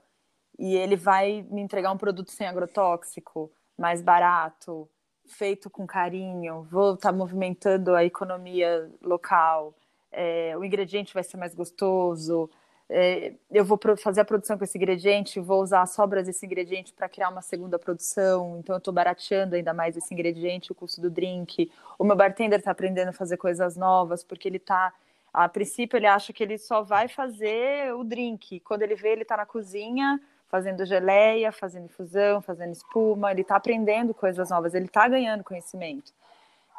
[0.57, 4.89] e ele vai me entregar um produto sem agrotóxico, mais barato,
[5.25, 9.73] feito com carinho, vou estar movimentando a economia local,
[10.11, 12.49] é, o ingrediente vai ser mais gostoso,
[12.89, 16.91] é, eu vou fazer a produção com esse ingrediente, vou usar as sobras desse ingrediente
[16.91, 20.99] para criar uma segunda produção, então eu estou barateando ainda mais esse ingrediente, o custo
[20.99, 21.71] do drink.
[21.99, 24.91] O meu bartender está aprendendo a fazer coisas novas, porque ele está,
[25.31, 28.59] a princípio, ele acha que ele só vai fazer o drink.
[28.61, 33.55] Quando ele vê, ele está na cozinha fazendo geleia, fazendo infusão, fazendo espuma, ele está
[33.55, 36.11] aprendendo coisas novas, ele está ganhando conhecimento.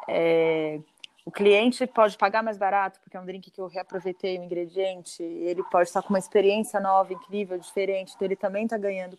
[0.09, 0.77] É,
[1.25, 5.21] o cliente pode pagar mais barato, porque é um drink que eu reaproveitei o ingrediente,
[5.21, 9.17] ele pode estar com uma experiência nova, incrível, diferente, então ele também está ganhando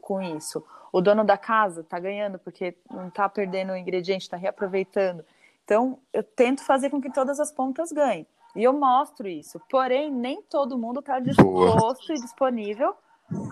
[0.00, 0.64] com isso.
[0.92, 5.24] O dono da casa está ganhando, porque não está perdendo o ingrediente, está reaproveitando.
[5.64, 8.26] Então, eu tento fazer com que todas as pontas ganhem.
[8.56, 9.60] E eu mostro isso.
[9.68, 12.94] Porém, nem todo mundo está disposto e disponível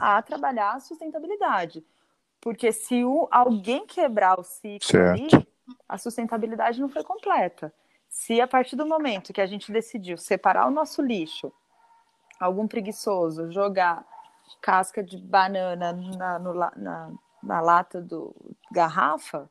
[0.01, 1.84] a trabalhar a sustentabilidade.
[2.41, 5.37] Porque se o, alguém quebrar o ciclo Certo.
[5.37, 5.49] ali,
[5.89, 7.72] a sustentabilidade não foi completa.
[8.09, 11.53] Se a partir do momento que a gente decidiu separar o nosso lixo,
[12.41, 14.05] algum preguiçoso jogar
[14.61, 17.11] casca de banana na, no na,
[17.43, 18.34] na lata do
[18.70, 19.49] garrafa,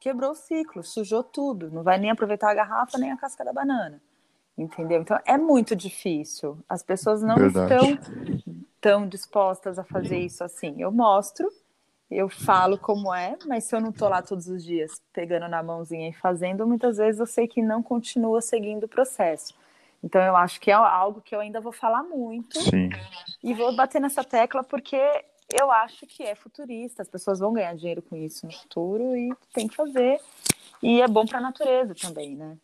[0.00, 3.52] quebrou o ciclo, sujou tudo, não vai nem aproveitar a garrafa nem a casca da
[3.52, 4.00] banana.
[4.56, 5.00] Entendeu?
[5.00, 6.58] Então é muito difícil.
[6.68, 7.74] As pessoas não Verdade.
[7.74, 10.74] estão tão dispostas a fazer isso assim.
[10.78, 11.48] Eu mostro,
[12.10, 15.62] eu falo como é, mas se eu não tô lá todos os dias pegando na
[15.62, 19.54] mãozinha e fazendo, muitas vezes eu sei que não continua seguindo o processo.
[20.02, 22.90] Então eu acho que é algo que eu ainda vou falar muito Sim,
[23.42, 24.96] e vou bater nessa tecla porque
[25.52, 29.30] eu acho que é futurista, as pessoas vão ganhar dinheiro com isso no futuro e
[29.52, 30.20] tem que fazer.
[30.82, 32.56] E é bom para a natureza também, né?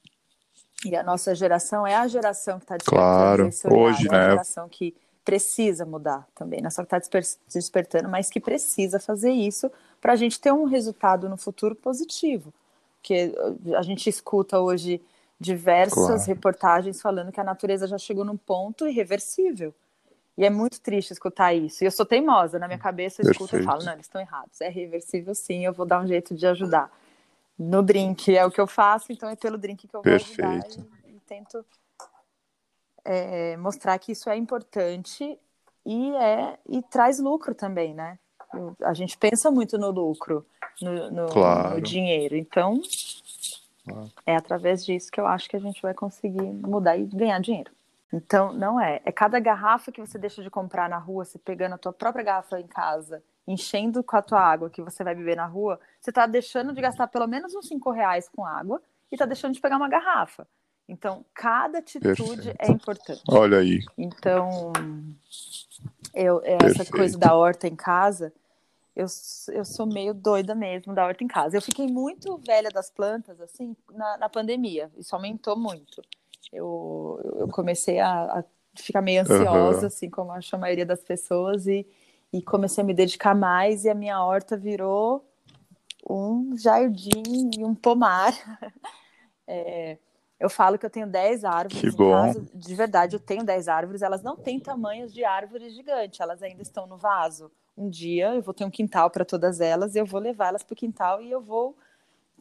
[0.84, 3.48] E a nossa geração é a geração que está Claro.
[3.70, 4.30] Hoje, é a né?
[4.30, 4.94] geração que
[5.24, 7.18] precisa mudar também, não é só que está
[7.52, 9.70] despertando, mas que precisa fazer isso
[10.00, 12.52] para a gente ter um resultado no futuro positivo.
[13.00, 13.34] Porque
[13.76, 15.00] a gente escuta hoje
[15.40, 16.22] diversas Claro.
[16.26, 19.74] reportagens falando que a natureza já chegou num ponto irreversível.
[20.36, 21.84] E é muito triste escutar isso.
[21.84, 23.64] E eu sou teimosa, na minha cabeça eu escuto e Perfeito.
[23.64, 24.60] falo, não, eles estão errados.
[24.60, 26.90] É reversível sim, eu vou dar um jeito de ajudar.
[27.58, 30.66] No drink é o que eu faço, então é pelo drink que eu vou ajudar
[31.06, 31.64] e, e tento
[33.04, 35.38] é, mostrar que isso é importante
[35.84, 38.18] e é e traz lucro também, né?
[38.82, 40.46] A gente pensa muito no lucro,
[40.80, 41.74] no, no- Claro.
[41.74, 42.36] no dinheiro.
[42.36, 42.80] Então,
[43.86, 44.10] Claro.
[44.24, 47.70] é através disso que eu acho que a gente vai conseguir mudar e ganhar dinheiro.
[48.12, 49.00] Então, não é.
[49.04, 52.24] É cada garrafa que você deixa de comprar na rua, você pegando a tua própria
[52.24, 56.10] garrafa em casa, enchendo com a tua água que você vai beber na rua, você
[56.10, 58.80] está deixando de gastar pelo menos uns cinco reais com água
[59.10, 60.46] e está deixando de pegar uma garrafa.
[60.88, 62.56] Então, cada atitude Perfeito.
[62.58, 63.22] é importante.
[63.28, 63.80] olha aí.
[63.96, 64.72] Então,
[66.12, 66.90] eu, essa Perfeito.
[66.92, 68.32] coisa da horta em casa,
[68.94, 69.06] eu,
[69.48, 71.56] eu sou meio doida mesmo da horta em casa.
[71.56, 74.90] Eu fiquei muito velha das plantas, assim, na, na pandemia.
[74.96, 76.02] Isso aumentou muito.
[76.52, 78.44] Eu, eu comecei a, a
[78.76, 79.86] ficar meio ansiosa, Aham.
[79.86, 81.86] assim, como acho a maioria das pessoas, e,
[82.32, 85.24] e comecei a me dedicar mais, e a minha horta virou
[86.08, 88.32] um jardim e um pomar.
[89.46, 89.98] É,
[90.38, 92.10] eu falo que eu tenho 10 árvores Que bom.
[92.10, 92.44] casa.
[92.52, 94.02] De verdade, eu tenho 10 árvores.
[94.02, 97.50] Elas não têm tamanhos de árvores gigantes, elas ainda estão no vaso.
[97.76, 100.62] Um dia eu vou ter um quintal para todas elas e eu vou levar elas
[100.62, 101.76] para o quintal e eu vou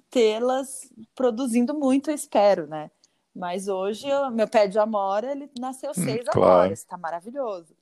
[0.10, 2.92] tê-las produzindo muito, eu espero, né?
[3.36, 6.54] Mas hoje, eu, meu pé de amora, ele nasceu hum, seis claro.
[6.54, 7.76] agora, está maravilhoso.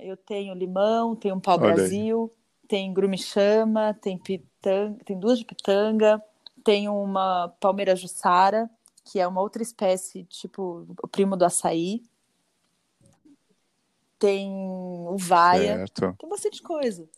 [0.00, 2.32] Eu tenho limão, tenho um pau-brasil,
[2.66, 6.20] tem grume-chama, tem pitanga, tem duas de pitanga,
[6.64, 8.68] tem uma palmeira jussara,
[9.04, 12.02] que é uma outra espécie, tipo o primo do açaí.
[14.18, 14.52] Tem
[15.08, 16.14] uvaia, certo.
[16.18, 17.08] tem bastante coisa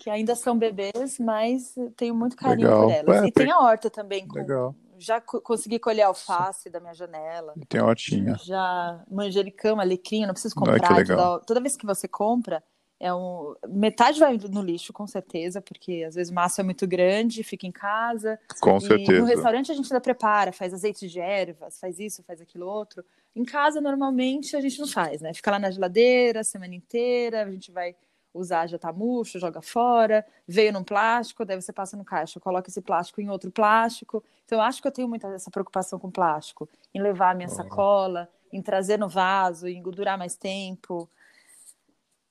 [0.00, 2.84] que ainda são bebês, mas tenho muito carinho Legal.
[2.84, 3.28] por elas.
[3.28, 3.44] e tem...
[3.44, 3.52] tem...
[3.52, 4.26] a horta também.
[4.26, 4.38] Com...
[4.38, 4.74] Legal.
[4.98, 7.52] Já consegui colher alface da minha janela.
[7.56, 8.34] E tem hortinha.
[8.42, 11.06] Já manjericão, alecrim, não preciso comprar.
[11.06, 12.62] Toda, toda vez que você compra,
[13.00, 17.42] é um metade vai no lixo com certeza porque às vezes massa é muito grande
[17.42, 21.18] fica em casa com e certeza no restaurante a gente ainda prepara faz azeite de
[21.18, 23.02] ervas faz isso faz aquilo outro
[23.34, 27.42] em casa normalmente a gente não faz né fica lá na geladeira a semana inteira
[27.42, 27.96] a gente vai
[28.32, 32.70] usar já tá murcho, joga fora, veio num plástico, daí você passa no caixa, coloca
[32.70, 34.22] esse plástico em outro plástico.
[34.44, 37.48] Então eu acho que eu tenho muita essa preocupação com plástico, em levar a minha
[37.48, 37.54] uhum.
[37.54, 41.08] sacola, em trazer no vaso, em durar mais tempo.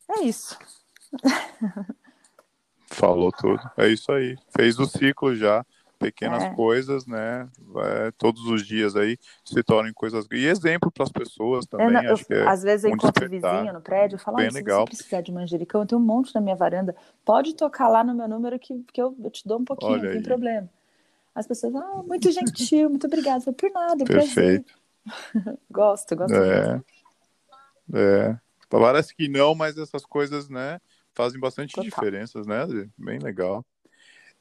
[0.09, 0.57] É isso.
[2.87, 3.61] Falou tudo.
[3.77, 4.35] É isso aí.
[4.55, 5.65] Fez o ciclo já
[5.99, 6.49] pequenas é.
[6.55, 7.47] coisas, né?
[7.77, 11.87] É, todos os dias aí se tornem coisas e exemplo para as pessoas também.
[12.05, 14.85] Eu, eu, é às vezes eu encontro vizinho no prédio, eu falo, Bem ah, legal.
[14.87, 16.95] se você precisar de manjericão, eu tenho um monte na minha varanda.
[17.25, 20.03] Pode tocar lá no meu número que, que eu, eu te dou um pouquinho, Olha
[20.03, 20.23] não tem aí.
[20.23, 20.69] problema.
[21.35, 23.41] As pessoas, ah, muito gentil, muito obrigada.
[23.41, 24.73] Foi por nada, Perfeito.
[25.69, 26.33] gosto, gosto.
[26.33, 26.71] É.
[26.71, 26.85] Muito.
[27.93, 28.39] É.
[28.69, 30.79] Parece que não, mas essas coisas, né,
[31.13, 31.89] fazem bastante Total.
[31.89, 32.65] diferenças, né?
[32.97, 33.65] Bem legal.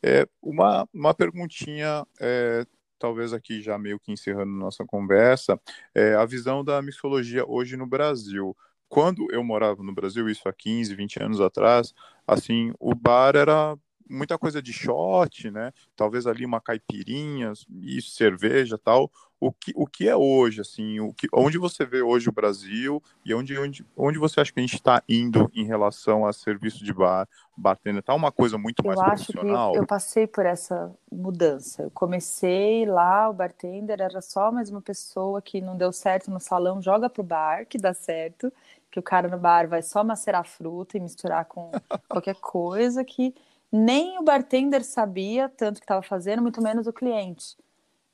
[0.03, 2.65] É, uma, uma perguntinha, é,
[2.99, 5.61] talvez aqui já meio que encerrando nossa conversa,
[5.95, 8.57] é, a visão da mixologia hoje no Brasil.
[8.89, 11.93] Quando eu morava no Brasil, isso há 15, 20 anos atrás,
[12.27, 13.77] assim, o bar era
[14.09, 15.73] muita coisa de shot, né?
[15.97, 17.53] Talvez ali uma caipirinha,
[17.83, 19.11] isso, cerveja, tal.
[19.41, 23.01] O que, o que é hoje, assim, o que, onde você vê hoje o Brasil
[23.25, 26.85] e onde, onde, onde você acha que a gente está indo em relação a serviço
[26.85, 28.03] de bar, bartender?
[28.03, 29.69] Tá uma coisa muito mais eu profissional?
[29.69, 31.83] Acho que eu passei por essa mudança.
[31.83, 36.41] Eu comecei lá, o bartender era só mais uma pessoa que não deu certo no
[36.41, 38.53] salão, joga pro bar, que dá certo,
[38.91, 41.71] que o cara no bar vai só macerar fruta e misturar com
[42.09, 43.33] qualquer coisa que
[43.71, 47.57] nem o bartender sabia tanto que estava fazendo, muito menos o cliente.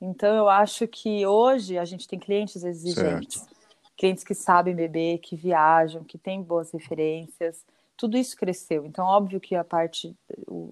[0.00, 3.56] Então eu acho que hoje a gente tem clientes exigentes, certo.
[3.96, 7.64] clientes que sabem beber, que viajam, que têm boas referências.
[7.96, 8.84] Tudo isso cresceu.
[8.84, 10.16] Então, óbvio que a parte,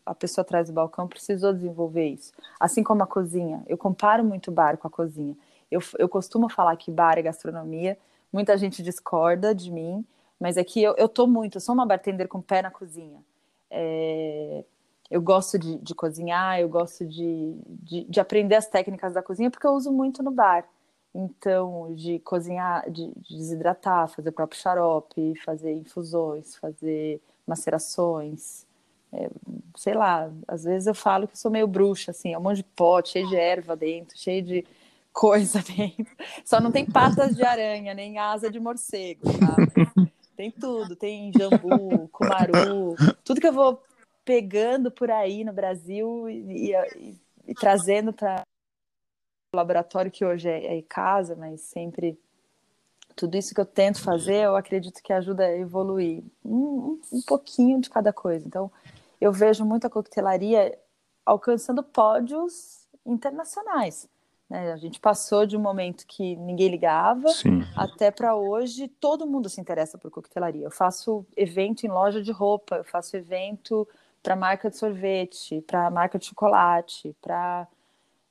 [0.05, 2.33] a pessoa atrás do balcão precisou desenvolver isso.
[2.59, 3.63] Assim como a cozinha.
[3.69, 5.37] Eu comparo muito o bar com a cozinha.
[5.71, 7.97] Eu, eu costumo falar que bar é gastronomia.
[8.33, 10.05] Muita gente discorda de mim,
[10.39, 13.23] mas é que eu, eu tô muito, eu sou uma bartender com pé na cozinha.
[13.71, 14.65] É,
[15.13, 19.51] eu gosto de, de cozinhar, eu gosto de, de, de, aprender as técnicas da cozinha,
[19.51, 20.67] porque eu uso muito no bar.
[21.15, 28.65] Então, de cozinhar, de, de desidratar, fazer o próprio xarope, fazer infusões, fazer macerações.
[29.13, 29.29] É,
[29.77, 32.57] sei lá, às vezes eu falo que eu sou meio bruxa, assim, é um monte
[32.57, 34.65] de pote, cheio de erva dentro, cheio de
[35.13, 36.07] coisa dentro.
[36.43, 39.57] Só não tem patas de aranha, nem asa de morcego, tá?
[40.35, 43.83] Tem tudo, tem jambu, cumaru, tudo que eu vou
[44.25, 48.43] pegando por aí no Brasil e, e, e trazendo para
[49.55, 52.19] o laboratório que hoje é, é em casa, mas sempre
[53.15, 57.81] tudo isso que eu tento fazer, eu acredito que ajuda a evoluir um, um pouquinho
[57.81, 58.47] de cada coisa.
[58.47, 58.71] Então,
[59.21, 60.77] eu vejo muito a coquetelaria
[61.25, 64.09] alcançando pódios internacionais.
[64.49, 64.73] Né?
[64.73, 67.63] A gente passou de um momento que ninguém ligava Sim.
[67.77, 70.65] até para hoje todo mundo se interessa por coquetelaria.
[70.65, 73.87] Eu faço evento em loja de roupa, eu faço evento
[74.23, 77.67] para marca de sorvete, para marca de chocolate, para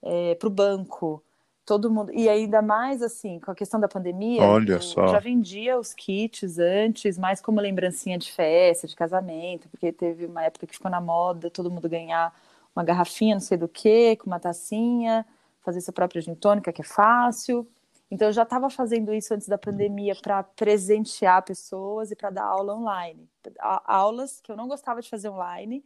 [0.04, 1.24] é, o banco,
[1.66, 2.12] todo mundo.
[2.14, 5.08] E ainda mais assim, com a questão da pandemia, Olha eu só.
[5.08, 10.44] já vendia os kits antes, mais como lembrancinha de festa, de casamento, porque teve uma
[10.44, 12.34] época que ficou na moda todo mundo ganhar
[12.76, 15.26] uma garrafinha, não sei do que, com uma tacinha,
[15.62, 17.68] fazer sua própria gin tônica, que é fácil.
[18.12, 22.44] Então, eu já estava fazendo isso antes da pandemia para presentear pessoas e para dar
[22.44, 23.26] aula online.
[23.58, 25.82] Aulas que eu não gostava de fazer online.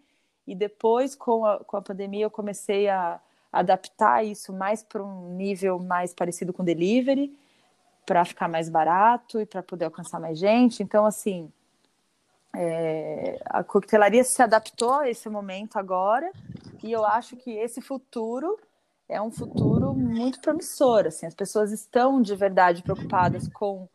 [0.48, 3.22] E depois, com a, com a pandemia, eu comecei a
[3.54, 7.38] adaptar isso mais para um nível mais parecido com delivery,
[8.08, 10.82] para ficar mais barato e para poder alcançar mais gente.
[10.82, 11.52] Então, assim,
[12.56, 16.32] é, a coquetelaria se adaptou a esse momento agora.
[16.84, 18.60] E eu acho que esse futuro
[19.08, 21.06] é um futuro muito promissor.
[21.08, 23.88] Assim, as pessoas estão de verdade preocupadas com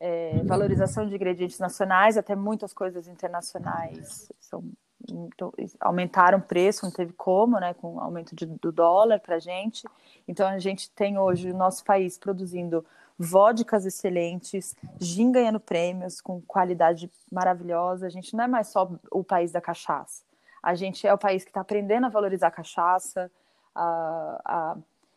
[0.00, 4.64] é, valorização de ingredientes nacionais, até muitas coisas internacionais são
[5.10, 9.36] então, aumentaram o preço, não teve como, né, com o aumento de, do dólar para
[9.36, 9.86] a gente.
[10.26, 12.84] Então, a gente tem hoje o nosso país produzindo
[13.18, 18.06] vodkas excelentes, gin ganhando prêmios com qualidade maravilhosa.
[18.06, 20.22] A gente não é mais só o país da cachaça.
[20.62, 23.30] A gente é o país que está aprendendo a valorizar a cachaça.
[23.74, 24.76] A, a...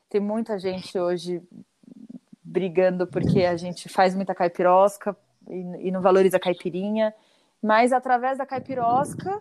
[0.09, 1.41] Tem muita gente hoje
[2.43, 5.15] brigando porque a gente faz muita caipirosca
[5.47, 7.13] e, e não valoriza a caipirinha.
[7.61, 9.39] Mas através da caipirosca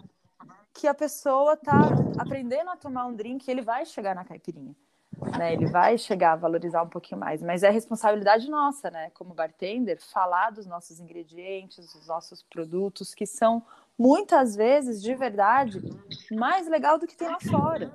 [0.73, 1.89] que a pessoa está
[2.19, 4.75] aprendendo a tomar um drink, ele vai chegar na caipirinha.
[5.37, 9.35] Né, ele vai chegar a valorizar um pouquinho mais, mas é responsabilidade nossa, né, como
[9.35, 13.63] bartender, falar dos nossos ingredientes, dos nossos produtos, que são
[13.99, 15.79] muitas vezes, de verdade,
[16.33, 17.93] mais legal do que tem lá fora.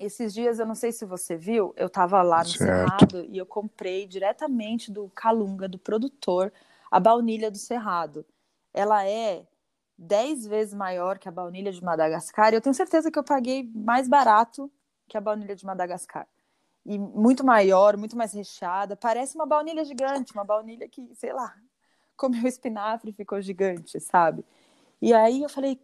[0.00, 3.10] Esses dias, eu não sei se você viu, eu estava lá no certo.
[3.10, 6.50] Cerrado e eu comprei diretamente do Calunga, do produtor,
[6.90, 8.24] a baunilha do Cerrado.
[8.72, 9.46] Ela é
[9.98, 12.50] dez vezes maior que a baunilha de Madagascar.
[12.50, 14.72] E eu tenho certeza que eu paguei mais barato
[15.06, 16.26] que a baunilha de Madagascar.
[16.86, 18.96] E muito maior, muito mais recheada.
[18.96, 21.54] Parece uma baunilha gigante, uma baunilha que, sei lá,
[22.16, 24.46] comeu espinafre e ficou gigante, sabe?
[25.02, 25.78] E aí eu falei,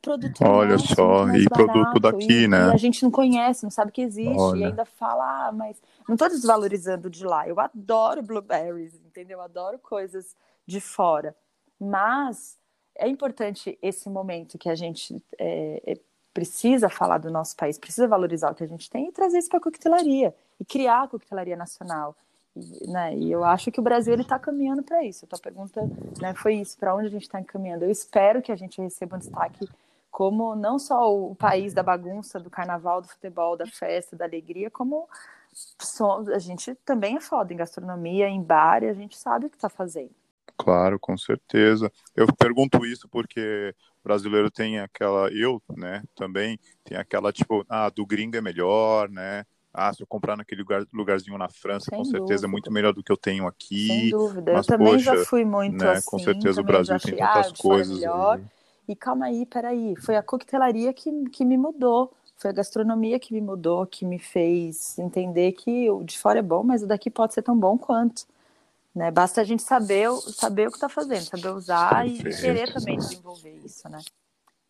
[0.00, 2.70] produto Olha nosso, só, e barato, produto daqui, e, né?
[2.70, 4.58] E a gente não conhece, não sabe que existe, Olha.
[4.58, 5.76] e ainda fala, ah, mas
[6.08, 7.46] não estou desvalorizando de lá.
[7.46, 9.38] Eu adoro blueberries, entendeu?
[9.38, 10.34] Eu adoro coisas
[10.66, 11.34] de fora.
[11.78, 12.58] Mas
[12.96, 15.98] é importante esse momento que a gente é, é,
[16.34, 19.48] precisa falar do nosso país, precisa valorizar o que a gente tem e trazer isso
[19.48, 22.14] para a coquetelaria e criar a coquetelaria nacional.
[22.56, 25.24] E, né, e eu acho que o Brasil ele está caminhando para isso.
[25.24, 25.88] A tua pergunta
[26.20, 27.84] né, foi isso, para onde a gente está encaminhando.
[27.84, 29.68] Eu espero que a gente receba um destaque
[30.10, 34.70] como não só o país da bagunça, do carnaval, do futebol, da festa, da alegria,
[34.70, 35.08] como
[36.32, 39.56] a gente também é foda em gastronomia, em bar, e a gente sabe o que
[39.56, 40.10] está fazendo.
[40.56, 41.90] Claro, com certeza.
[42.14, 47.88] Eu pergunto isso porque o brasileiro tem aquela, eu, né, também, tem aquela tipo, ah,
[47.88, 49.44] do gringo é melhor, né?
[49.72, 52.92] Ah, se eu comprar naquele lugar, lugarzinho na França, Sem com certeza é muito melhor
[52.92, 53.86] do que eu tenho aqui.
[53.86, 54.52] Sem dúvida.
[54.52, 56.10] Mas, eu também poxa, já fui muito né, assim.
[56.10, 57.98] Com certeza o Brasil tem tantas ah, coisas.
[58.00, 58.40] Melhor.
[58.40, 58.59] E
[58.96, 59.94] calma aí, peraí.
[59.96, 62.12] Foi a coquetelaria que, que me mudou.
[62.36, 66.42] Foi a gastronomia que me mudou, que me fez entender que o de fora é
[66.42, 68.26] bom, mas o daqui pode ser tão bom quanto.
[68.94, 69.10] Né?
[69.10, 72.28] Basta a gente saber, saber o que está fazendo, saber usar Perfeito.
[72.28, 74.00] e querer também desenvolver isso, né?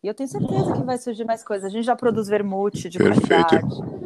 [0.03, 1.65] E eu tenho certeza que vai surgir mais coisas.
[1.65, 3.47] A gente já produz vermute de Perfeito.
[3.47, 4.01] qualidade.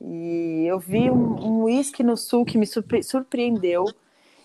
[0.00, 2.66] E eu vi um uísque no sul que me
[3.02, 3.84] surpreendeu.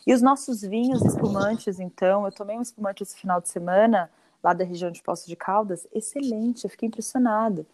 [0.06, 4.10] E os nossos vinhos espumantes, então, eu tomei um espumante esse final de semana,
[4.44, 7.66] lá da região de Poços de Caldas, excelente, eu fiquei impressionada.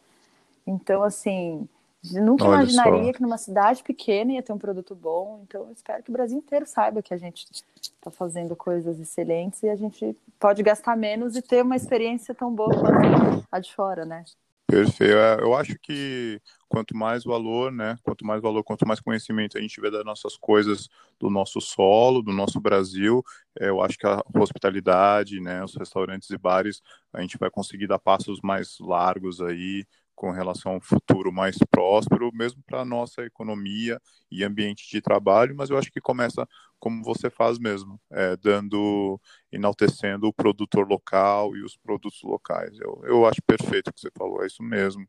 [0.66, 1.68] Então, assim,
[2.14, 3.14] Nunca Olha imaginaria só.
[3.14, 5.42] que numa cidade pequena ia ter um produto bom.
[5.44, 7.48] Então, eu espero que o Brasil inteiro saiba que a gente
[7.82, 12.54] está fazendo coisas excelentes e a gente pode gastar menos e ter uma experiência tão
[12.54, 14.24] boa quanto a de fora, né?
[14.68, 15.16] Perfeito.
[15.16, 16.40] É, eu acho que
[16.76, 17.98] quanto mais valor, né?
[18.04, 22.22] Quanto mais valor, quanto mais conhecimento a gente tiver das nossas coisas, do nosso solo,
[22.22, 23.24] do nosso Brasil,
[23.58, 25.64] é, eu acho que a hospitalidade, né?
[25.64, 26.82] Os restaurantes e bares,
[27.14, 29.86] a gente vai conseguir dar passos mais largos aí,
[30.16, 34.02] com relação a um futuro mais próspero, mesmo para a nossa economia
[34.32, 36.48] e ambiente de trabalho, mas eu acho que começa
[36.80, 39.20] como você faz mesmo, é, dando,
[39.52, 42.78] enaltecendo o produtor local e os produtos locais.
[42.80, 45.08] Eu, eu acho perfeito o que você falou, é isso mesmo.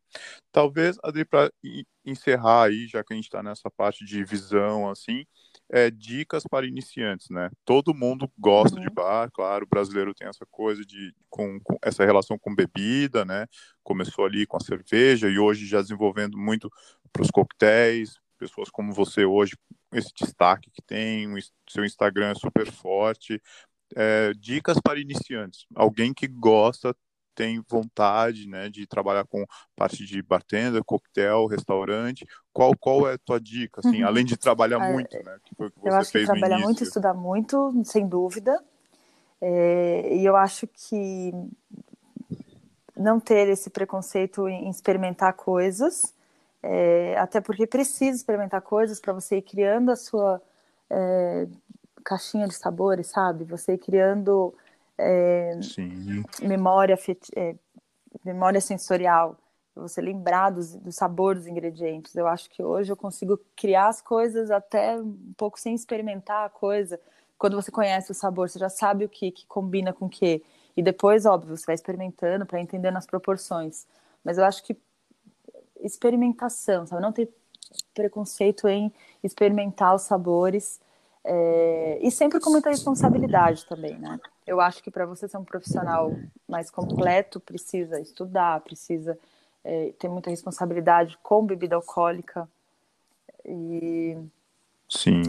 [0.51, 1.53] Talvez, Adri, para
[2.05, 5.25] encerrar aí, já que a gente está nessa parte de visão, assim,
[5.71, 7.51] é, dicas para iniciantes, né?
[7.65, 8.83] Todo mundo gosta uhum.
[8.83, 13.25] de bar, claro, o brasileiro tem essa coisa de com, com, essa relação com bebida,
[13.25, 13.47] né?
[13.83, 16.71] Começou ali com a cerveja e hoje já desenvolvendo muito
[17.13, 19.57] para os coquetéis, pessoas como você hoje,
[19.93, 21.39] esse destaque que tem, o
[21.69, 23.41] seu Instagram é super forte.
[23.95, 26.95] É, dicas para iniciantes, alguém que gosta
[27.37, 29.45] tem vontade, né, de trabalhar com
[29.77, 34.09] parte de bartender, coquetel, restaurante, qual qual é a tua dica, assim, uhum.
[34.09, 36.33] além de trabalhar é, muito, né, que foi o que você eu acho fez que
[36.33, 38.59] trabalhar muito, estudar muito, sem dúvida,
[39.41, 41.33] é, e eu acho que
[42.97, 46.15] não ter esse preconceito em experimentar coisas,
[46.63, 50.41] é, até porque precisa experimentar coisas para você ir criando a sua
[50.89, 51.47] é,
[52.03, 53.45] caixinha de sabores, sabe?
[53.45, 54.55] Você ir criando
[54.99, 55.59] é,
[56.43, 56.99] memória,
[57.37, 57.55] é,
[58.25, 59.39] memória sensorial,
[59.75, 62.15] você lembrar dos, do sabor dos ingredientes.
[62.15, 66.49] Eu acho que hoje eu consigo criar as coisas até um pouco sem experimentar a
[66.49, 66.99] coisa.
[67.39, 70.43] Quando você conhece o sabor, você já sabe o que, que combina com o que.
[70.77, 73.87] E depois, óbvio, você vai experimentando para entender as proporções.
[74.25, 74.77] Mas eu acho que
[75.81, 77.03] experimentação, sabe?
[77.03, 77.29] Não ter
[77.95, 78.93] preconceito em
[79.23, 80.81] experimentar os sabores
[81.29, 84.21] É, e sempre com muita responsabilidade também, né?
[84.47, 86.17] Eu acho que para você ser um profissional
[86.49, 89.19] mais completo, precisa estudar, precisa
[89.65, 92.49] é, ter muita responsabilidade com bebida alcoólica
[93.45, 94.17] e
[94.89, 95.21] Sim.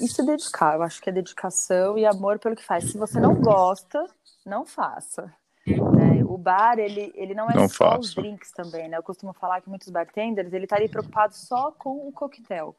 [0.00, 0.76] E, e se dedicar.
[0.76, 2.90] Eu acho que é dedicação e amor pelo que faz.
[2.90, 4.06] Se você não gosta,
[4.46, 5.30] não faça.
[5.66, 6.24] Né?
[6.24, 8.00] O bar, ele, ele não é não só faço.
[8.00, 8.96] os drinks também, né?
[8.96, 12.74] Eu costumo falar que muitos bartenders, ele tá ali preocupado só com o coquetel.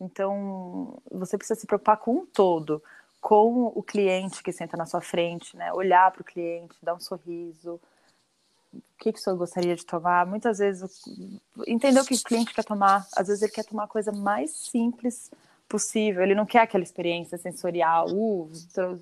[0.00, 2.82] Então, você precisa se preocupar com um todo,
[3.20, 5.72] com o cliente que senta na sua frente, né?
[5.74, 7.78] Olhar para o cliente, dar um sorriso.
[8.72, 10.24] O que, que o senhor gostaria de tomar?
[10.24, 11.02] Muitas vezes,
[11.66, 13.06] entender o que o cliente quer tomar.
[13.14, 15.30] Às vezes, ele quer tomar a coisa mais simples
[15.68, 16.22] possível.
[16.22, 18.50] Ele não quer aquela experiência sensorial, uh,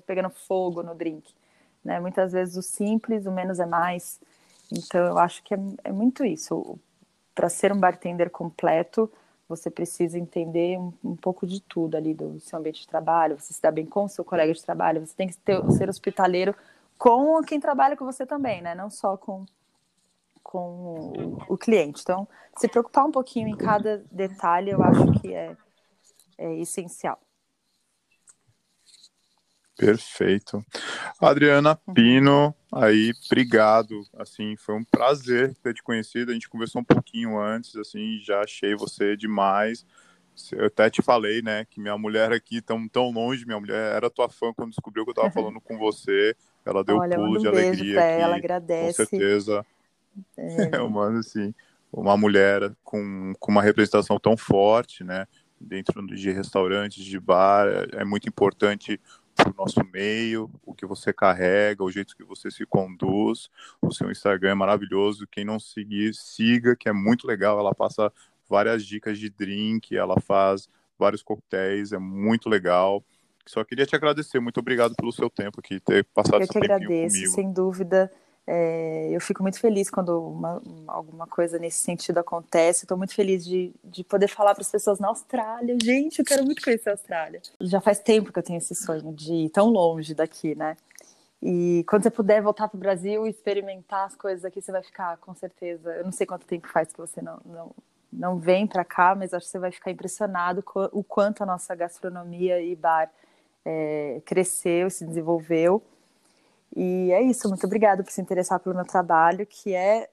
[0.05, 1.33] pegando fogo no drink.
[1.83, 1.99] Né?
[1.99, 4.19] Muitas vezes, o simples, o menos é mais.
[4.69, 6.77] Então, eu acho que é, é muito isso.
[7.33, 9.09] Para ser um bartender completo,
[9.49, 13.51] você precisa entender um, um, pouco de tudo ali do seu ambiente de trabalho, você
[13.51, 16.55] se dá bem com o seu colega de trabalho, você tem que ter, ser hospitaleiro
[16.99, 18.75] com quem trabalha com você também, né?
[18.75, 19.45] Não só com,
[20.43, 22.01] com o, o cliente.
[22.03, 25.57] Então, se preocupar um pouquinho em cada detalhe, eu acho que é,
[26.37, 27.19] é essencial.
[29.75, 30.63] Perfeito.
[31.27, 31.75] Adriana.
[31.93, 34.03] Pino, aí, obrigado.
[34.17, 36.31] Assim, foi um prazer ter te conhecido.
[36.31, 39.85] A gente conversou um pouquinho antes, assim, já achei você demais.
[40.53, 44.09] Eu até te falei, né, que minha mulher aqui tão tão longe, minha mulher era
[44.09, 46.35] tua fã quando descobriu que eu tava falando com você.
[46.65, 48.21] Ela deu Olha, pulo um de alegria aqui.
[48.21, 49.03] Ela agradece.
[49.03, 49.65] Com certeza.
[50.37, 50.75] É.
[50.79, 51.53] Eu mando assim,
[51.91, 55.25] uma mulher com, com uma representação tão forte, né,
[55.59, 58.99] dentro de restaurantes, de bar, é, é muito importante
[59.43, 63.49] para o nosso meio, o que você carrega, o jeito que você se conduz.
[63.81, 65.27] O seu Instagram é maravilhoso.
[65.27, 67.59] Quem não seguir, siga, que é muito legal.
[67.59, 68.11] Ela passa
[68.47, 70.67] várias dicas de drink, ela faz
[70.97, 73.03] vários coquetéis, é muito legal.
[73.45, 77.15] Só queria te agradecer, muito obrigado pelo seu tempo aqui, ter passado Eu que agradeço,
[77.15, 77.33] comigo.
[77.33, 78.11] sem dúvida.
[78.51, 82.83] É, eu fico muito feliz quando uma, alguma coisa nesse sentido acontece.
[82.83, 85.77] Estou muito feliz de, de poder falar para as pessoas na Austrália.
[85.79, 87.43] Gente, eu quero muito conhecer a Austrália.
[87.61, 90.75] Já faz tempo que eu tenho esse sonho de ir tão longe daqui, né?
[91.43, 94.81] E quando você puder voltar para o Brasil e experimentar as coisas aqui, você vai
[94.81, 95.91] ficar, com certeza.
[95.91, 97.71] Eu não sei quanto tempo faz que você não, não,
[98.11, 101.45] não vem para cá, mas acho que você vai ficar impressionado com o quanto a
[101.45, 103.11] nossa gastronomia e bar
[103.63, 105.83] é, cresceu, se desenvolveu.
[106.75, 110.09] E é isso, muito obrigada por se interessar pelo meu trabalho, que é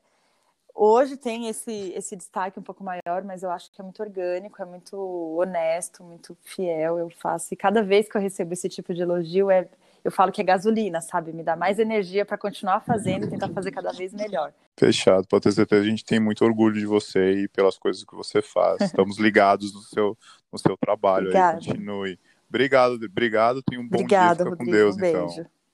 [0.76, 4.60] hoje tem esse, esse destaque um pouco maior, mas eu acho que é muito orgânico,
[4.60, 4.96] é muito
[5.38, 6.98] honesto, muito fiel.
[6.98, 9.66] Eu faço, e cada vez que eu recebo esse tipo de elogio, é,
[10.04, 11.32] eu falo que é gasolina, sabe?
[11.32, 14.52] Me dá mais energia para continuar fazendo e tentar fazer cada vez melhor.
[14.78, 18.14] Fechado, pode ter certeza, a gente tem muito orgulho de você e pelas coisas que
[18.14, 18.80] você faz.
[18.84, 20.16] Estamos ligados no seu,
[20.52, 21.58] no seu trabalho Obrigada.
[21.58, 22.18] aí, continue.
[22.48, 25.40] Obrigado, obrigado, tenha um bom Obrigada, dia, fica Rodrigo, com Deus, um beijo.
[25.40, 25.55] então.